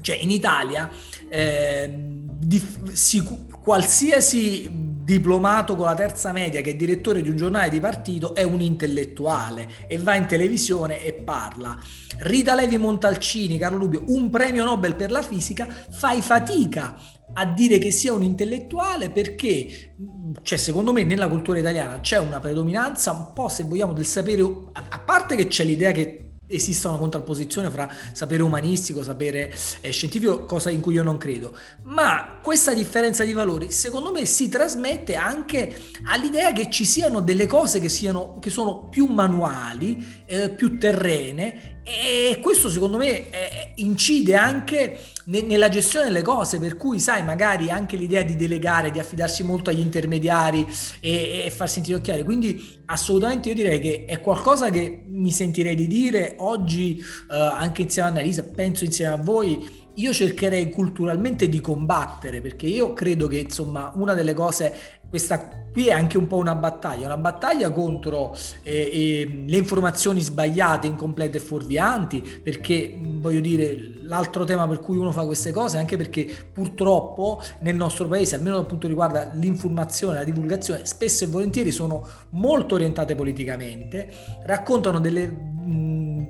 cioè 0.00 0.16
in 0.16 0.30
Italia 0.30 0.90
eh, 1.28 1.92
di, 1.92 2.62
si, 2.92 3.22
qualsiasi 3.62 4.86
diplomato 5.08 5.74
con 5.74 5.86
la 5.86 5.94
terza 5.94 6.32
media 6.32 6.60
che 6.60 6.70
è 6.70 6.74
direttore 6.74 7.22
di 7.22 7.30
un 7.30 7.36
giornale 7.36 7.70
di 7.70 7.80
partito 7.80 8.34
è 8.34 8.42
un 8.42 8.60
intellettuale 8.60 9.86
e 9.86 9.96
va 9.98 10.14
in 10.14 10.26
televisione 10.26 11.02
e 11.02 11.14
parla. 11.14 11.78
Rita 12.18 12.54
Levi 12.54 12.76
Montalcini, 12.76 13.58
Carlo 13.58 13.78
Rubio, 13.78 14.02
un 14.08 14.28
premio 14.28 14.64
Nobel 14.64 14.96
per 14.96 15.10
la 15.10 15.22
fisica, 15.22 15.66
fai 15.66 16.20
fatica 16.20 16.96
a 17.38 17.44
dire 17.46 17.78
che 17.78 17.92
sia 17.92 18.12
un 18.12 18.24
intellettuale 18.24 19.10
perché, 19.10 19.94
cioè, 20.42 20.58
secondo 20.58 20.92
me, 20.92 21.04
nella 21.04 21.28
cultura 21.28 21.58
italiana 21.58 22.00
c'è 22.00 22.18
una 22.18 22.40
predominanza 22.40 23.12
un 23.12 23.32
po', 23.32 23.48
se 23.48 23.62
vogliamo, 23.62 23.92
del 23.92 24.06
sapere, 24.06 24.42
a 24.72 24.98
parte 24.98 25.36
che 25.36 25.46
c'è 25.46 25.62
l'idea 25.62 25.92
che 25.92 26.24
esista 26.48 26.88
una 26.88 26.98
contrapposizione 26.98 27.70
fra 27.70 27.88
sapere 28.12 28.42
umanistico, 28.42 29.02
sapere 29.02 29.54
eh, 29.80 29.90
scientifico, 29.90 30.46
cosa 30.46 30.70
in 30.70 30.80
cui 30.80 30.94
io 30.94 31.02
non 31.04 31.16
credo. 31.16 31.56
Ma 31.84 32.40
questa 32.42 32.74
differenza 32.74 33.22
di 33.24 33.32
valori, 33.32 33.70
secondo 33.70 34.10
me, 34.10 34.24
si 34.24 34.48
trasmette 34.48 35.14
anche 35.14 35.76
all'idea 36.06 36.52
che 36.52 36.68
ci 36.70 36.84
siano 36.84 37.20
delle 37.20 37.46
cose 37.46 37.78
che, 37.78 37.88
siano, 37.88 38.38
che 38.40 38.50
sono 38.50 38.88
più 38.88 39.06
manuali, 39.06 40.24
eh, 40.26 40.50
più 40.50 40.76
terrene 40.76 41.77
e 41.88 42.38
questo 42.40 42.68
secondo 42.68 42.98
me 42.98 43.30
eh, 43.30 43.72
incide 43.76 44.34
anche 44.34 44.98
ne- 45.24 45.40
nella 45.42 45.70
gestione 45.70 46.06
delle 46.06 46.22
cose, 46.22 46.58
per 46.58 46.76
cui 46.76 46.98
sai, 47.00 47.24
magari 47.24 47.70
anche 47.70 47.96
l'idea 47.96 48.22
di 48.22 48.36
delegare, 48.36 48.90
di 48.90 48.98
affidarsi 48.98 49.42
molto 49.42 49.70
agli 49.70 49.80
intermediari 49.80 50.66
e, 51.00 51.44
e 51.46 51.50
far 51.50 51.70
sentire 51.70 51.96
occhiali. 51.96 52.24
Quindi 52.24 52.82
assolutamente 52.86 53.48
io 53.48 53.54
direi 53.54 53.80
che 53.80 54.04
è 54.06 54.20
qualcosa 54.20 54.68
che 54.68 55.04
mi 55.06 55.30
sentirei 55.30 55.74
di 55.74 55.86
dire 55.86 56.34
oggi 56.38 56.98
eh, 56.98 57.34
anche 57.34 57.82
insieme 57.82 58.08
a 58.08 58.10
Annalisa, 58.12 58.42
penso 58.42 58.84
insieme 58.84 59.14
a 59.14 59.16
voi 59.16 59.86
io 59.98 60.12
cercherei 60.12 60.70
culturalmente 60.70 61.48
di 61.48 61.60
combattere 61.60 62.40
perché 62.40 62.66
io 62.66 62.92
credo 62.92 63.26
che 63.26 63.38
insomma 63.38 63.90
una 63.96 64.14
delle 64.14 64.32
cose 64.32 64.97
questa 65.08 65.58
qui 65.72 65.86
è 65.86 65.92
anche 65.92 66.18
un 66.18 66.26
po' 66.26 66.36
una 66.36 66.54
battaglia, 66.54 67.06
una 67.06 67.16
battaglia 67.16 67.70
contro 67.70 68.34
eh, 68.62 68.90
eh, 68.92 69.44
le 69.46 69.56
informazioni 69.56 70.20
sbagliate, 70.20 70.88
incomplete 70.88 71.36
e 71.36 71.40
fuorvianti, 71.40 72.40
perché 72.42 72.98
voglio 73.00 73.40
dire, 73.40 74.00
l'altro 74.02 74.44
tema 74.44 74.66
per 74.66 74.80
cui 74.80 74.96
uno 74.96 75.12
fa 75.12 75.24
queste 75.24 75.52
cose 75.52 75.76
è 75.76 75.80
anche 75.80 75.96
perché 75.96 76.28
purtroppo 76.52 77.40
nel 77.60 77.76
nostro 77.76 78.08
paese, 78.08 78.34
almeno 78.34 78.56
dal 78.56 78.66
punto 78.66 78.88
riguarda 78.88 79.30
l'informazione, 79.34 80.18
la 80.18 80.24
divulgazione, 80.24 80.84
spesso 80.84 81.24
e 81.24 81.28
volentieri 81.28 81.70
sono 81.70 82.04
molto 82.30 82.74
orientate 82.74 83.14
politicamente, 83.14 84.10
raccontano 84.44 84.98
delle 84.98 85.56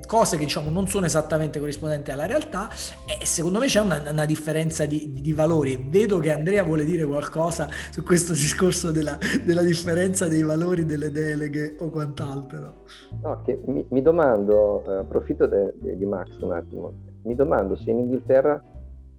cose 0.05 0.37
che 0.37 0.43
diciamo 0.43 0.69
non 0.69 0.87
sono 0.87 1.05
esattamente 1.05 1.59
corrispondenti 1.59 2.11
alla 2.11 2.25
realtà 2.25 2.69
e 3.05 3.25
secondo 3.25 3.59
me 3.59 3.67
c'è 3.67 3.79
una, 3.79 4.01
una 4.09 4.25
differenza 4.25 4.85
di, 4.85 5.13
di 5.21 5.33
valori. 5.33 5.87
Vedo 5.89 6.19
che 6.19 6.31
Andrea 6.31 6.63
vuole 6.63 6.85
dire 6.85 7.05
qualcosa 7.05 7.67
su 7.91 8.03
questo 8.03 8.33
discorso 8.33 8.91
della, 8.91 9.17
della, 9.43 9.61
differenza 9.61 10.27
dei 10.27 10.43
valori 10.43 10.85
delle 10.85 11.11
deleghe 11.11 11.75
o 11.79 11.89
quant'altro. 11.89 12.83
No, 13.21 13.41
che 13.43 13.59
mi, 13.65 13.85
mi 13.89 14.01
domando, 14.01 14.83
eh, 14.85 14.97
approfitto 14.97 15.47
de, 15.47 15.73
de, 15.77 15.95
di 15.95 16.05
Max 16.05 16.39
un 16.41 16.53
attimo, 16.53 16.93
mi 17.23 17.35
domando 17.35 17.75
se 17.75 17.91
in 17.91 17.99
Inghilterra 17.99 18.63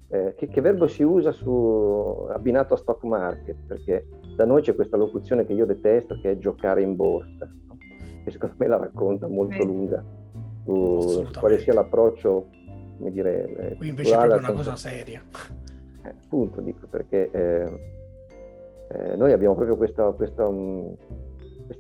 eh, 0.09 0.35
che, 0.37 0.49
che, 0.49 0.61
verbo 0.61 0.89
si 0.89 1.03
usa 1.03 1.31
su, 1.31 2.27
abbinato 2.31 2.75
a 2.75 2.77
stock 2.77 3.05
market, 3.05 3.57
perché 3.67 4.07
da 4.35 4.45
noi 4.45 4.63
c'è 4.63 4.75
questa 4.75 4.97
locuzione 4.97 5.47
che 5.47 5.53
io 5.53 5.67
detesto 5.67 6.19
che 6.21 6.33
è 6.33 6.39
giocare 6.39 6.83
in 6.83 6.97
borsa? 6.97 7.49
che 8.25 8.31
secondo 8.31 8.55
me 8.59 8.67
la 8.67 8.77
racconta 8.79 9.27
molto 9.29 9.65
lunga 9.65 10.05
su 10.65 11.27
quale 11.39 11.59
sia 11.59 11.75
l'approccio, 11.75 12.49
come 12.99 13.11
dire... 13.11 13.73
Eh, 13.73 13.77
Qui 13.77 13.89
invece 13.89 14.15
è 14.15 14.19
proprio 14.19 14.39
una 14.39 14.53
cosa 14.53 14.77
seria. 14.77 15.23
Eh, 16.05 16.09
appunto, 16.09 16.61
dico, 16.61 16.87
perché 16.87 17.31
eh, 17.31 17.81
eh, 18.89 19.17
noi 19.17 19.33
abbiamo 19.33 19.55
proprio 19.55 19.77
questa, 19.77 20.11
questa 20.13 20.47
um, 20.47 20.95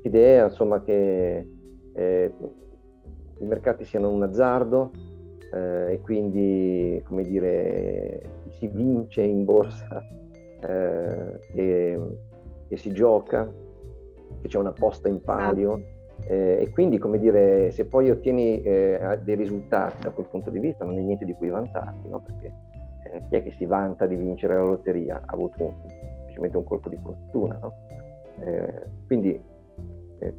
idea 0.02 0.46
insomma, 0.46 0.82
che 0.82 1.46
eh, 1.92 2.32
i 3.38 3.44
mercati 3.44 3.84
siano 3.84 4.10
un 4.10 4.22
azzardo, 4.22 4.90
eh, 5.52 5.94
e 5.94 6.00
quindi, 6.00 7.02
come 7.06 7.22
dire, 7.22 8.22
si 8.58 8.68
vince 8.68 9.22
in 9.22 9.44
borsa 9.44 10.00
eh, 10.60 11.40
e, 11.54 12.00
e, 12.68 12.76
si 12.76 12.92
gioca, 12.92 13.50
che 14.40 14.48
c'è 14.48 14.58
una 14.58 14.72
posta 14.72 15.08
in 15.08 15.20
palio. 15.20 15.98
Eh, 16.26 16.58
e 16.62 16.70
quindi, 16.70 16.98
come 16.98 17.18
dire, 17.18 17.70
se 17.70 17.86
poi 17.86 18.10
ottieni 18.10 18.62
eh, 18.62 19.18
dei 19.22 19.36
risultati 19.36 20.02
da 20.02 20.10
quel 20.10 20.26
punto 20.26 20.50
di 20.50 20.58
vista, 20.58 20.84
non 20.84 20.98
è 20.98 21.00
niente 21.00 21.24
di 21.24 21.34
cui 21.34 21.48
vantarti, 21.48 22.08
no? 22.08 22.20
perché 22.20 22.52
eh, 23.04 23.22
chi 23.28 23.36
è 23.36 23.42
che 23.42 23.52
si 23.52 23.64
vanta 23.64 24.06
di 24.06 24.16
vincere 24.16 24.54
la 24.54 24.62
lotteria? 24.62 25.16
Ha 25.24 25.32
avuto 25.32 25.64
un, 25.64 25.72
semplicemente 26.40 26.56
un 26.56 26.64
colpo 26.64 26.88
di 26.88 26.98
fortuna. 27.02 27.58
No? 27.60 27.72
Eh, 28.44 28.82
quindi 29.06 29.40
eh, 30.18 30.34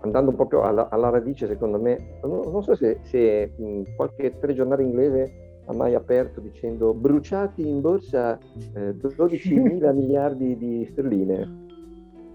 andando 0.00 0.32
proprio 0.32 0.62
alla, 0.62 0.88
alla, 0.88 1.10
radice, 1.10 1.46
secondo 1.46 1.80
me, 1.80 2.18
non, 2.22 2.40
non 2.50 2.62
so 2.62 2.74
se, 2.74 2.98
se 3.02 3.52
mh, 3.56 3.94
qualche 3.96 4.38
telegiornale 4.38 4.82
inglese 4.82 5.60
ha 5.66 5.74
mai 5.74 5.94
aperto 5.94 6.40
dicendo 6.40 6.92
bruciati 6.92 7.66
in 7.66 7.80
borsa 7.80 8.38
eh, 8.74 8.94
12 8.94 9.54
mila 9.60 9.92
miliardi 9.92 10.56
di 10.56 10.86
sterline. 10.90 11.60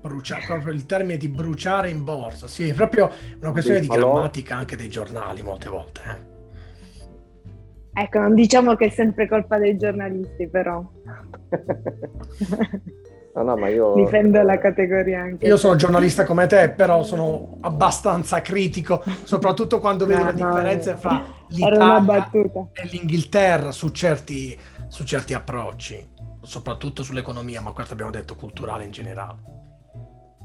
Bruciare, 0.08 0.44
proprio 0.46 0.74
il 0.74 0.86
termine 0.86 1.18
di 1.18 1.28
bruciare 1.28 1.90
in 1.90 2.04
borsa, 2.04 2.48
sì, 2.48 2.68
è 2.70 2.74
proprio 2.74 3.12
una 3.40 3.52
questione 3.52 3.82
sì, 3.82 3.88
di 3.88 3.96
grammatica 3.96 4.56
anche 4.56 4.76
dei 4.76 4.90
giornali 4.90 5.42
molte 5.42 5.70
volte. 5.70 6.02
Eh. 6.06 6.36
Ecco, 8.00 8.20
non 8.20 8.36
diciamo 8.36 8.76
che 8.76 8.86
è 8.86 8.90
sempre 8.90 9.28
colpa 9.28 9.58
dei 9.58 9.76
giornalisti, 9.76 10.48
però. 10.48 10.84
No, 13.34 13.42
no, 13.42 13.58
ma 13.58 13.70
io... 13.70 13.94
Difendo 13.98 14.40
la 14.44 14.60
categoria 14.60 15.22
anche. 15.22 15.48
Io 15.48 15.58
sono 15.58 15.76
giornalista 15.76 16.24
come 16.24 16.46
te, 16.46 16.70
però 16.70 17.02
sono 17.02 17.58
abbastanza 17.62 18.42
critico, 18.42 19.04
soprattutto 19.24 19.80
quando 19.80 20.06
vedo 20.06 20.24
no, 20.24 20.28
le 20.28 20.34
differenze 20.34 20.92
no, 20.92 20.98
fra 20.98 21.26
l'Italia 21.48 22.30
e 22.74 22.86
l'Inghilterra 22.86 23.72
su 23.72 23.90
certi, 23.90 24.56
su 24.88 25.04
certi 25.04 25.34
approcci, 25.34 26.08
soprattutto 26.42 27.02
sull'economia, 27.02 27.62
ma 27.62 27.72
questo 27.72 27.94
abbiamo 27.94 28.12
detto 28.12 28.36
culturale 28.36 28.86
in 28.86 28.92
generale. 28.92 29.66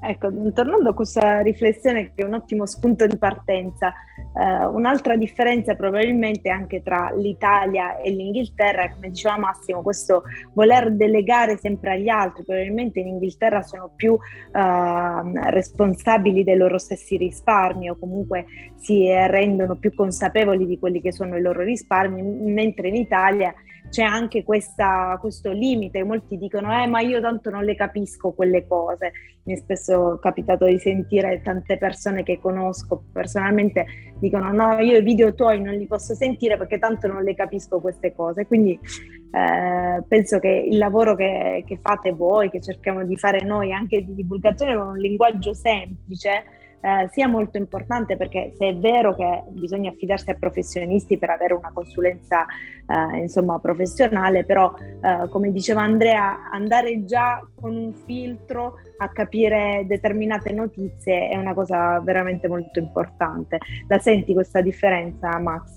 Ecco, 0.04 0.32
tornando 0.52 0.90
a 0.90 0.94
questa 0.94 1.42
riflessione 1.42 2.12
che 2.12 2.22
è 2.22 2.24
un 2.24 2.34
ottimo 2.34 2.66
spunto 2.66 3.06
di 3.06 3.16
partenza, 3.16 3.94
eh, 4.36 4.64
un'altra 4.64 5.16
differenza 5.16 5.76
probabilmente 5.76 6.50
anche 6.50 6.82
tra 6.82 7.12
l'Italia 7.14 7.98
e 7.98 8.10
l'Inghilterra 8.10 8.90
come 8.90 9.10
diceva 9.10 9.38
Massimo, 9.38 9.80
questo 9.80 10.24
voler 10.54 10.90
delegare 10.90 11.56
sempre 11.56 11.92
agli 11.92 12.08
altri, 12.08 12.42
probabilmente 12.42 12.98
in 12.98 13.06
Inghilterra 13.06 13.62
sono 13.62 13.92
più 13.94 14.14
eh, 14.14 15.50
responsabili 15.50 16.42
dei 16.42 16.56
loro 16.56 16.78
stessi 16.78 17.16
risparmi 17.16 17.88
o 17.88 17.96
comunque 17.96 18.46
si 18.74 19.06
rendono 19.06 19.76
più 19.76 19.94
consapevoli 19.94 20.66
di 20.66 20.80
quelli 20.80 21.00
che 21.00 21.12
sono 21.12 21.36
i 21.36 21.40
loro 21.40 21.62
risparmi, 21.62 22.22
mentre 22.22 22.88
in 22.88 22.96
Italia 22.96 23.54
c'è 23.92 24.02
anche 24.02 24.42
questa, 24.42 25.18
questo 25.20 25.52
limite, 25.52 26.02
molti 26.02 26.38
dicono 26.38 26.72
eh 26.82 26.86
ma 26.86 27.00
io 27.00 27.20
tanto 27.20 27.50
non 27.50 27.62
le 27.62 27.74
capisco 27.74 28.32
quelle 28.32 28.66
cose, 28.66 29.12
mi 29.42 29.52
è 29.52 29.56
spesso 29.56 30.18
capitato 30.18 30.64
di 30.64 30.78
sentire 30.78 31.42
tante 31.42 31.76
persone 31.76 32.22
che 32.22 32.40
conosco 32.40 33.04
personalmente 33.12 33.84
dicono 34.18 34.50
no 34.50 34.78
io 34.78 34.96
i 34.96 35.02
video 35.02 35.34
tuoi 35.34 35.60
non 35.60 35.74
li 35.74 35.86
posso 35.86 36.14
sentire 36.14 36.56
perché 36.56 36.78
tanto 36.78 37.06
non 37.06 37.22
le 37.22 37.34
capisco 37.34 37.80
queste 37.80 38.14
cose, 38.14 38.46
quindi 38.46 38.72
eh, 38.72 40.02
penso 40.08 40.38
che 40.38 40.48
il 40.48 40.78
lavoro 40.78 41.14
che, 41.14 41.62
che 41.66 41.78
fate 41.78 42.12
voi, 42.12 42.48
che 42.48 42.62
cerchiamo 42.62 43.04
di 43.04 43.18
fare 43.18 43.44
noi 43.44 43.74
anche 43.74 44.02
di 44.02 44.14
divulgazione 44.14 44.74
con 44.74 44.86
un 44.86 44.96
linguaggio 44.96 45.52
semplice, 45.52 46.44
eh, 46.82 47.08
sia 47.12 47.28
molto 47.28 47.58
importante 47.58 48.16
perché 48.16 48.52
se 48.58 48.68
è 48.68 48.76
vero 48.76 49.14
che 49.14 49.44
bisogna 49.50 49.90
affidarsi 49.90 50.30
a 50.30 50.34
professionisti 50.34 51.16
per 51.16 51.30
avere 51.30 51.54
una 51.54 51.70
consulenza 51.72 52.44
eh, 52.44 53.18
insomma, 53.18 53.58
professionale, 53.60 54.44
però 54.44 54.74
eh, 54.76 55.28
come 55.28 55.52
diceva 55.52 55.82
Andrea, 55.82 56.50
andare 56.50 57.04
già 57.04 57.40
con 57.54 57.76
un 57.76 57.92
filtro 58.04 58.74
a 58.98 59.08
capire 59.10 59.84
determinate 59.86 60.52
notizie 60.52 61.28
è 61.28 61.36
una 61.36 61.54
cosa 61.54 62.00
veramente 62.00 62.48
molto 62.48 62.80
importante. 62.80 63.58
La 63.86 63.98
senti 63.98 64.34
questa 64.34 64.60
differenza, 64.60 65.38
Max? 65.38 65.76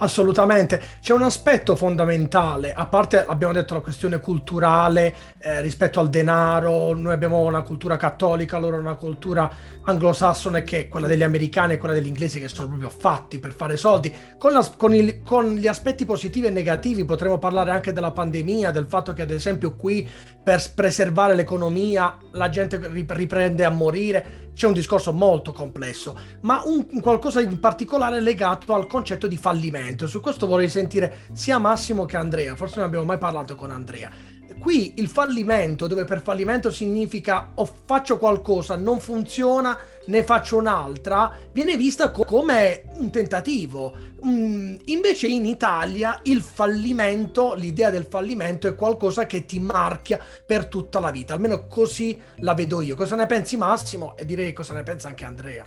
Assolutamente, 0.00 0.80
c'è 1.00 1.12
un 1.12 1.22
aspetto 1.22 1.74
fondamentale, 1.74 2.72
a 2.72 2.86
parte 2.86 3.24
abbiamo 3.24 3.52
detto 3.52 3.74
la 3.74 3.80
questione 3.80 4.20
culturale 4.20 5.14
eh, 5.38 5.60
rispetto 5.60 5.98
al 5.98 6.08
denaro, 6.08 6.94
noi 6.94 7.12
abbiamo 7.12 7.40
una 7.40 7.62
cultura 7.62 7.96
cattolica, 7.96 8.58
loro 8.58 8.76
una 8.76 8.94
cultura 8.94 9.50
anglosassone 9.82 10.62
che 10.62 10.80
è 10.80 10.88
quella 10.88 11.08
degli 11.08 11.24
americani 11.24 11.72
e 11.72 11.78
quella 11.78 11.94
degli 11.94 12.06
inglesi 12.06 12.38
che 12.38 12.46
sono 12.46 12.68
proprio 12.68 12.90
fatti 12.90 13.40
per 13.40 13.52
fare 13.52 13.76
soldi. 13.76 14.14
Con, 14.38 14.52
la, 14.52 14.64
con, 14.76 14.94
il, 14.94 15.22
con 15.24 15.54
gli 15.56 15.66
aspetti 15.66 16.04
positivi 16.04 16.46
e 16.46 16.50
negativi 16.50 17.04
potremmo 17.04 17.38
parlare 17.38 17.72
anche 17.72 17.92
della 17.92 18.12
pandemia, 18.12 18.70
del 18.70 18.86
fatto 18.86 19.12
che 19.12 19.22
ad 19.22 19.30
esempio 19.32 19.74
qui 19.74 20.08
per 20.40 20.62
preservare 20.74 21.34
l'economia 21.34 22.16
la 22.32 22.48
gente 22.48 22.80
riprende 22.88 23.64
a 23.64 23.70
morire, 23.70 24.46
c'è 24.58 24.66
un 24.66 24.72
discorso 24.72 25.12
molto 25.12 25.52
complesso, 25.52 26.18
ma 26.40 26.62
un, 26.64 27.00
qualcosa 27.00 27.40
in 27.40 27.60
particolare 27.60 28.20
legato 28.20 28.74
al 28.74 28.88
concetto 28.88 29.28
di 29.28 29.36
fallimento. 29.36 29.87
Su 29.96 30.20
questo 30.20 30.46
vorrei 30.46 30.68
sentire 30.68 31.20
sia 31.32 31.58
Massimo 31.58 32.04
che 32.04 32.16
Andrea, 32.16 32.56
forse 32.56 32.76
non 32.76 32.86
abbiamo 32.86 33.04
mai 33.04 33.18
parlato 33.18 33.54
con 33.54 33.70
Andrea. 33.70 34.10
Qui 34.58 34.94
il 34.96 35.08
fallimento, 35.08 35.86
dove 35.86 36.04
per 36.04 36.20
fallimento 36.20 36.70
significa 36.70 37.52
o 37.54 37.68
faccio 37.84 38.18
qualcosa, 38.18 38.76
non 38.76 38.98
funziona, 38.98 39.78
ne 40.06 40.24
faccio 40.24 40.56
un'altra, 40.56 41.32
viene 41.52 41.76
vista 41.76 42.10
co- 42.10 42.24
come 42.24 42.82
un 42.94 43.10
tentativo. 43.10 43.94
Mm, 44.26 44.76
invece 44.86 45.28
in 45.28 45.46
Italia 45.46 46.18
il 46.24 46.40
fallimento, 46.40 47.54
l'idea 47.54 47.90
del 47.90 48.06
fallimento 48.08 48.66
è 48.66 48.74
qualcosa 48.74 49.26
che 49.26 49.44
ti 49.44 49.60
marchia 49.60 50.18
per 50.44 50.66
tutta 50.66 50.98
la 50.98 51.10
vita, 51.10 51.34
almeno 51.34 51.66
così 51.68 52.20
la 52.38 52.54
vedo 52.54 52.80
io. 52.80 52.96
Cosa 52.96 53.14
ne 53.14 53.26
pensi 53.26 53.56
Massimo? 53.56 54.16
E 54.16 54.24
direi 54.24 54.52
cosa 54.52 54.74
ne 54.74 54.82
pensa 54.82 55.08
anche 55.08 55.24
Andrea. 55.24 55.64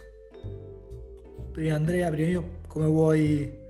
Prima 1.52 1.76
Andrea, 1.76 2.10
prima 2.10 2.30
io, 2.30 2.60
come 2.68 2.86
vuoi, 2.88 3.61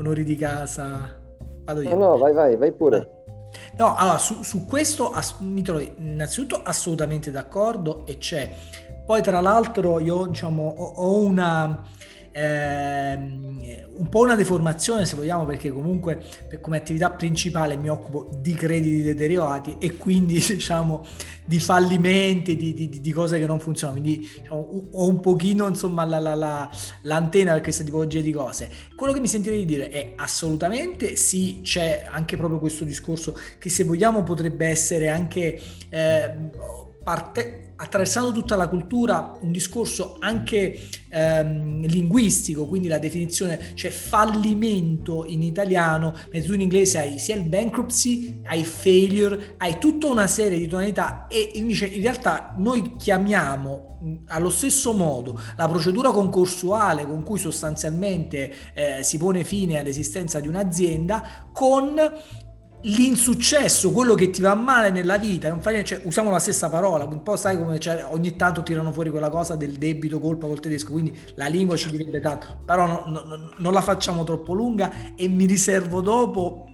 onori 0.00 0.24
di 0.24 0.36
casa. 0.36 1.18
Vado 1.64 1.82
io. 1.82 1.90
No, 1.90 1.96
no, 1.96 2.18
vai, 2.18 2.32
vai, 2.32 2.56
vai 2.56 2.72
pure. 2.72 3.18
No, 3.76 3.94
allora 3.96 4.18
su, 4.18 4.42
su 4.42 4.64
questo 4.66 5.12
mi 5.38 5.62
trovo 5.62 5.80
innanzitutto 5.80 6.60
assolutamente 6.62 7.30
d'accordo 7.30 8.04
e 8.06 8.18
c'è. 8.18 8.52
Poi 9.04 9.22
tra 9.22 9.40
l'altro 9.40 9.98
io 9.98 10.26
diciamo 10.26 10.68
ho, 10.68 10.84
ho 10.84 11.20
una 11.20 11.82
ehm, 12.32 13.88
un 13.96 14.08
po' 14.08 14.20
una 14.20 14.34
deformazione 14.34 15.04
se 15.04 15.16
vogliamo 15.16 15.44
perché 15.44 15.70
comunque 15.70 16.22
come 16.60 16.78
attività 16.78 17.10
principale 17.10 17.76
mi 17.76 17.88
occupo 17.88 18.30
di 18.40 18.54
crediti 18.54 19.02
deteriorati 19.02 19.76
e 19.78 19.96
quindi 19.96 20.34
diciamo 20.46 21.04
di 21.44 21.58
fallimenti, 21.58 22.54
di, 22.54 22.72
di, 22.72 23.00
di 23.00 23.12
cose 23.12 23.38
che 23.38 23.46
non 23.46 23.58
funzionano, 23.58 24.00
quindi 24.00 24.28
diciamo, 24.40 24.88
ho 24.92 25.08
un 25.08 25.18
pochino 25.18 25.66
insomma 25.66 26.04
la, 26.04 26.20
la, 26.20 26.34
la, 26.36 26.70
l'antenna 27.02 27.52
per 27.54 27.62
questa 27.62 27.82
tipologia 27.82 28.20
di 28.20 28.30
cose. 28.30 28.70
Quello 28.94 29.12
che 29.12 29.18
mi 29.18 29.26
sentirei 29.26 29.58
di 29.58 29.64
dire 29.64 29.88
è 29.88 30.12
assolutamente 30.14 31.16
sì, 31.16 31.60
c'è 31.62 32.06
anche 32.08 32.36
proprio 32.36 32.60
questo 32.60 32.84
discorso 32.84 33.36
che 33.58 33.68
se 33.68 33.82
vogliamo 33.84 34.22
potrebbe 34.22 34.66
essere 34.66 35.08
anche... 35.08 35.60
Eh, 35.88 36.78
parte, 37.02 37.72
attraversando 37.76 38.32
tutta 38.32 38.56
la 38.56 38.68
cultura 38.68 39.38
un 39.40 39.52
discorso 39.52 40.16
anche 40.18 40.88
ehm, 41.08 41.86
linguistico, 41.86 42.66
quindi 42.66 42.88
la 42.88 42.98
definizione, 42.98 43.72
cioè 43.74 43.90
fallimento 43.90 45.24
in 45.26 45.42
italiano, 45.42 46.14
mentre 46.30 46.48
tu 46.48 46.54
in 46.54 46.60
inglese 46.60 46.98
hai 46.98 47.18
sia 47.18 47.36
il 47.36 47.44
bankruptcy, 47.44 48.40
hai 48.44 48.64
failure, 48.64 49.54
hai 49.58 49.78
tutta 49.78 50.08
una 50.08 50.26
serie 50.26 50.58
di 50.58 50.66
tonalità 50.66 51.26
e 51.28 51.52
invece 51.54 51.86
in 51.86 52.02
realtà 52.02 52.54
noi 52.58 52.96
chiamiamo 52.96 53.90
allo 54.28 54.50
stesso 54.50 54.92
modo 54.92 55.38
la 55.56 55.68
procedura 55.68 56.10
concorsuale 56.10 57.04
con 57.06 57.22
cui 57.22 57.38
sostanzialmente 57.38 58.52
eh, 58.72 59.02
si 59.02 59.18
pone 59.18 59.44
fine 59.44 59.78
all'esistenza 59.78 60.40
di 60.40 60.48
un'azienda 60.48 61.48
con 61.52 62.00
l'insuccesso, 62.82 63.90
quello 63.90 64.14
che 64.14 64.30
ti 64.30 64.40
va 64.40 64.54
male 64.54 64.90
nella 64.90 65.18
vita, 65.18 65.48
non 65.48 65.60
fa 65.60 65.70
niente, 65.70 65.96
cioè, 65.96 66.00
usiamo 66.04 66.30
la 66.30 66.38
stessa 66.38 66.68
parola, 66.68 67.04
un 67.04 67.22
po' 67.22 67.36
sai 67.36 67.58
come 67.58 67.78
cioè, 67.78 68.06
ogni 68.08 68.36
tanto 68.36 68.62
tirano 68.62 68.92
fuori 68.92 69.10
quella 69.10 69.28
cosa 69.28 69.56
del 69.56 69.72
debito 69.72 70.18
colpa 70.18 70.46
col 70.46 70.60
tedesco, 70.60 70.92
quindi 70.92 71.16
la 71.34 71.46
lingua 71.46 71.76
ci 71.76 71.90
direbbe 71.90 72.20
tanto, 72.20 72.46
però 72.64 72.86
no, 72.86 73.04
no, 73.06 73.50
non 73.56 73.72
la 73.72 73.82
facciamo 73.82 74.24
troppo 74.24 74.54
lunga 74.54 75.14
e 75.14 75.28
mi 75.28 75.44
riservo 75.44 76.00
dopo 76.00 76.69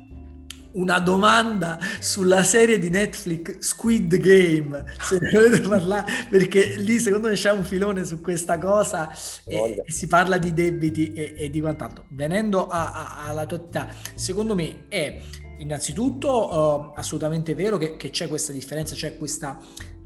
una 0.77 0.99
domanda 0.99 1.79
sulla 2.01 2.43
serie 2.43 2.79
di 2.79 2.89
Netflix 2.89 3.59
Squid 3.59 4.17
Game, 4.17 4.85
se 5.01 5.19
ne 5.21 5.31
volete 5.31 5.61
parlare, 5.61 6.12
perché 6.31 6.77
lì 6.77 6.99
secondo 6.99 7.29
me 7.29 7.35
c'è 7.35 7.53
un 7.53 7.65
filone 7.65 8.05
su 8.05 8.21
questa 8.21 8.59
cosa 8.59 9.11
e, 9.45 9.83
e 9.85 9.93
si 9.93 10.07
parla 10.07 10.39
di 10.39 10.53
debiti 10.53 11.12
e, 11.12 11.35
e 11.37 11.51
di 11.51 11.61
quant'altro. 11.61 12.05
Venendo 12.09 12.69
alla 12.69 13.45
tua 13.47 13.59
età, 13.59 13.89
secondo 14.15 14.55
me 14.55 14.85
è 14.89 15.21
Innanzitutto 15.59 16.55
uh, 16.55 16.93
assolutamente 16.97 17.55
vero 17.55 17.79
che, 17.79 17.97
che, 17.97 18.11
c'è 18.11 18.29
questa 18.29 18.53
differenza, 18.53 18.95
c'è 18.95 19.17
questa 19.17 19.59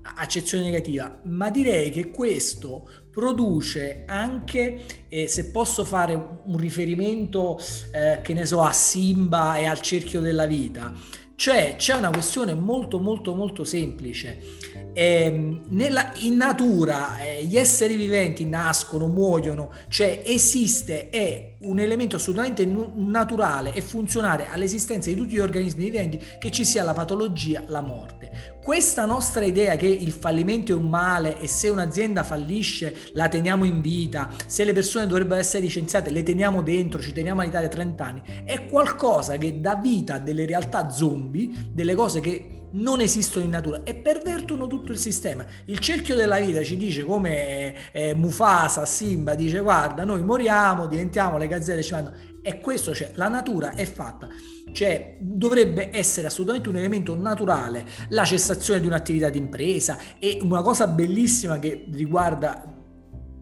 accezione 0.03 0.65
negativa, 0.65 1.21
ma 1.25 1.51
direi 1.51 1.91
che 1.91 2.11
questo 2.11 2.89
produce 3.11 4.05
anche, 4.07 4.83
eh, 5.09 5.27
se 5.27 5.51
posso 5.51 5.85
fare 5.85 6.15
un 6.15 6.57
riferimento, 6.57 7.59
eh, 7.93 8.21
che 8.23 8.33
ne 8.33 8.47
so, 8.47 8.63
a 8.63 8.73
Simba 8.73 9.57
e 9.57 9.67
al 9.67 9.81
cerchio 9.81 10.21
della 10.21 10.47
vita, 10.47 10.93
cioè 11.35 11.75
c'è 11.77 11.95
una 11.95 12.11
questione 12.11 12.55
molto 12.55 12.99
molto 12.99 13.35
molto 13.35 13.65
semplice. 13.65 14.60
Eh, 14.93 15.61
nella, 15.69 16.13
in 16.17 16.37
natura 16.37 17.19
eh, 17.19 17.45
gli 17.45 17.57
esseri 17.57 17.97
viventi 17.97 18.45
nascono, 18.45 19.07
muoiono, 19.07 19.73
cioè 19.89 20.23
esiste, 20.25 21.11
è 21.11 21.51
un 21.61 21.79
elemento 21.79 22.17
assolutamente 22.17 22.65
naturale 22.65 23.75
e 23.75 23.83
funzionale 23.83 24.49
all'esistenza 24.49 25.11
di 25.11 25.17
tutti 25.17 25.35
gli 25.35 25.41
organismi 25.41 25.85
viventi 25.85 26.21
che 26.39 26.51
ci 26.51 26.65
sia 26.65 26.83
la 26.83 26.95
patologia, 26.95 27.63
la 27.67 27.83
morte. 27.83 28.59
Questa 28.63 29.05
nostra 29.05 29.45
idea 29.45 29.77
che 29.77 29.87
il 29.87 30.13
fallimento 30.13 30.73
è 30.73 30.75
un 30.75 30.89
male 30.89 31.39
e 31.39 31.47
se 31.47 31.69
un'azienda 31.69 32.23
fallisce 32.23 32.95
la 33.13 33.29
teniamo 33.29 33.65
in 33.65 33.81
vita, 33.81 34.31
se 34.47 34.65
le 34.65 34.73
persone 34.73 35.07
dovrebbero 35.07 35.41
essere 35.41 35.63
licenziate 35.63 36.11
le 36.11 36.23
teniamo 36.23 36.63
dentro, 36.63 37.01
ci 37.01 37.13
teniamo 37.13 37.43
all'Italia 37.43 37.69
30 37.69 38.05
anni, 38.05 38.23
è 38.45 38.67
qualcosa 38.67 39.37
che 39.37 39.61
dà 39.61 39.77
vita 39.77 40.15
a 40.15 40.19
delle 40.19 40.47
realtà 40.47 40.89
zombie, 40.89 41.51
delle 41.73 41.95
cose 41.95 42.21
che 42.21 42.60
non 42.73 43.01
esistono 43.01 43.45
in 43.45 43.51
natura 43.51 43.83
e 43.83 43.95
pervertono 43.95 44.67
tutto 44.67 44.93
il 44.93 44.99
sistema. 44.99 45.45
Il 45.67 45.79
cerchio 45.79 46.15
della 46.15 46.39
vita 46.39 46.63
ci 46.63 46.77
dice 46.77 47.05
come 47.05 47.93
eh, 47.93 48.15
Mufasa, 48.15 48.85
Simba, 48.85 49.35
dice 49.35 49.61
guarda 49.61 50.05
noi 50.05 50.23
moriamo, 50.23 50.87
diventiamo 50.87 51.39
le 51.39 51.47
gazzelle, 51.49 51.83
ci 51.83 51.93
vanno. 51.93 52.13
E 52.43 52.61
questo 52.61 52.93
c'è, 52.93 53.13
la 53.15 53.29
natura 53.29 53.73
è 53.75 53.85
fatta. 53.85 54.29
Cioè, 54.73 55.17
dovrebbe 55.19 55.91
essere 55.93 56.29
assolutamente 56.29 56.69
un 56.69 56.77
elemento 56.77 57.15
naturale 57.17 57.85
la 58.11 58.25
cessazione 58.25 58.81
di 58.81 58.87
un'attività 58.87 59.29
di 59.29 59.39
impresa 59.39 59.99
e 60.19 60.39
una 60.43 60.63
cosa 60.63 60.87
bellissima 60.87 61.59
che 61.59 61.87
riguarda 61.91 62.77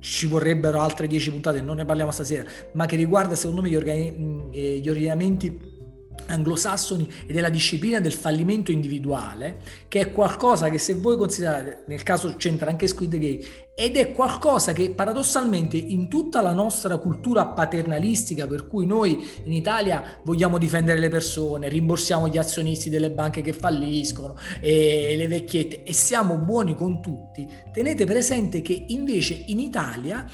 ci 0.01 0.27
vorrebbero 0.27 0.81
altre 0.81 1.07
dieci 1.07 1.31
puntate, 1.31 1.61
non 1.61 1.77
ne 1.77 1.85
parliamo 1.85 2.11
stasera, 2.11 2.49
ma 2.73 2.87
che 2.87 2.97
riguarda 2.97 3.35
secondo 3.35 3.63
me 3.63 3.69
gli, 3.69 3.77
organi- 3.77 4.49
eh, 4.53 4.79
gli 4.79 4.89
ordinamenti 4.89 5.77
anglosassoni 6.27 7.09
e 7.27 7.33
della 7.33 7.49
disciplina 7.49 8.01
del 8.01 8.13
fallimento 8.13 8.71
individuale, 8.71 9.59
che 9.89 10.01
è 10.01 10.13
qualcosa 10.13 10.69
che 10.69 10.79
se 10.79 10.95
voi 10.95 11.17
considerate, 11.17 11.85
nel 11.87 12.03
caso 12.03 12.35
c'entra 12.37 12.71
anche 12.71 12.87
Squid 12.87 13.17
Game, 13.17 13.41
ed 13.75 13.97
è 13.97 14.13
qualcosa 14.13 14.73
che 14.73 14.91
paradossalmente 14.91 15.77
in 15.77 16.09
tutta 16.09 16.41
la 16.41 16.53
nostra 16.53 16.99
cultura 16.99 17.47
paternalistica, 17.47 18.49
per 18.49 18.67
cui 18.67 18.87
noi 18.87 19.25
in 19.45 19.53
Italia 19.53 20.19
vogliamo 20.25 20.59
difendere 20.59 20.99
le 20.99 21.09
persone, 21.09 21.69
rimborsiamo 21.69 22.29
gli 22.29 22.39
azionisti 22.39 22.91
delle 22.91 23.13
banche 23.13 23.41
che 23.41 23.53
falliscono, 23.53 24.37
e 24.61 25.15
le 25.17 25.29
vecchiette, 25.29 25.85
e 25.85 25.93
siamo 25.93 26.39
buoni 26.39 26.75
con 26.75 27.01
tutti, 27.01 27.47
tenete 27.73 28.05
presente 28.05 28.63
che 28.63 28.85
invece 28.89 29.45
in 29.47 29.61
Italia 29.61 30.29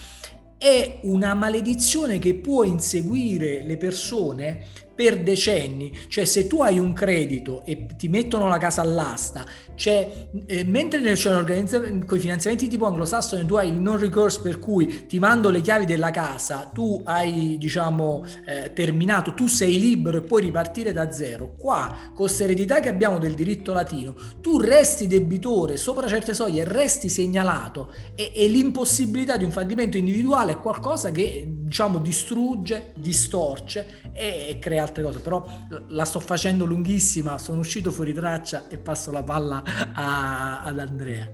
è 0.56 1.00
una 1.02 1.34
maledizione 1.34 2.18
che 2.18 2.36
può 2.36 2.64
inseguire 2.64 3.62
le 3.66 3.76
persone 3.76 4.64
per 4.94 5.22
decenni, 5.22 5.92
cioè 6.08 6.24
se 6.24 6.46
tu 6.46 6.62
hai 6.62 6.78
un 6.78 6.92
credito 6.92 7.64
e 7.64 7.86
ti 7.96 8.08
mettono 8.08 8.48
la 8.48 8.58
casa 8.58 8.80
all'asta, 8.80 9.44
cioè, 9.74 10.28
eh, 10.46 10.64
mentre 10.64 11.00
con 11.00 12.16
i 12.16 12.20
finanziamenti 12.20 12.68
tipo 12.68 12.86
anglosassone 12.86 13.44
tu 13.44 13.56
hai 13.56 13.68
il 13.68 13.74
non 13.74 13.98
recourse 13.98 14.40
per 14.40 14.58
cui 14.58 15.06
ti 15.06 15.18
mando 15.18 15.50
le 15.50 15.60
chiavi 15.60 15.84
della 15.84 16.10
casa, 16.10 16.70
tu 16.72 17.00
hai 17.04 17.56
diciamo 17.58 18.24
eh, 18.46 18.72
terminato, 18.72 19.34
tu 19.34 19.46
sei 19.46 19.80
libero 19.80 20.18
e 20.18 20.22
puoi 20.22 20.42
ripartire 20.42 20.92
da 20.92 21.10
zero. 21.10 21.54
Qua, 21.56 21.96
con 22.06 22.14
questa 22.14 22.44
eredità 22.44 22.80
che 22.80 22.88
abbiamo 22.88 23.18
del 23.18 23.34
diritto 23.34 23.72
latino, 23.72 24.14
tu 24.40 24.60
resti 24.60 25.06
debitore 25.06 25.76
sopra 25.76 26.06
certe 26.06 26.34
soglie, 26.34 26.64
resti 26.64 27.08
segnalato 27.08 27.92
e, 28.14 28.32
e 28.34 28.46
l'impossibilità 28.48 29.36
di 29.36 29.44
un 29.44 29.50
fallimento 29.50 29.96
individuale 29.96 30.52
è 30.52 30.58
qualcosa 30.58 31.10
che 31.10 31.44
diciamo 31.46 31.98
distrugge, 31.98 32.92
distorce 32.94 34.00
e, 34.12 34.46
e 34.50 34.58
crea 34.58 34.83
altre 34.84 35.02
cose, 35.02 35.20
però 35.20 35.44
la 35.88 36.04
sto 36.04 36.20
facendo 36.20 36.64
lunghissima, 36.64 37.38
sono 37.38 37.60
uscito 37.60 37.90
fuori 37.90 38.12
traccia 38.12 38.68
e 38.68 38.78
passo 38.78 39.10
la 39.10 39.22
palla 39.22 39.62
a, 39.94 40.62
ad 40.62 40.78
Andrea. 40.78 41.28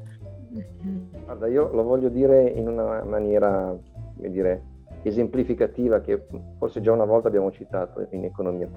Guarda, 1.24 1.46
io 1.46 1.70
lo 1.72 1.82
voglio 1.82 2.08
dire 2.08 2.48
in 2.48 2.66
una 2.66 3.04
maniera, 3.04 3.76
come 4.16 4.30
dire, 4.30 4.62
esemplificativa 5.02 6.00
che 6.00 6.26
forse 6.58 6.80
già 6.80 6.92
una 6.92 7.04
volta 7.04 7.28
abbiamo 7.28 7.50
citato 7.52 8.06
in 8.10 8.24
economia. 8.24 8.68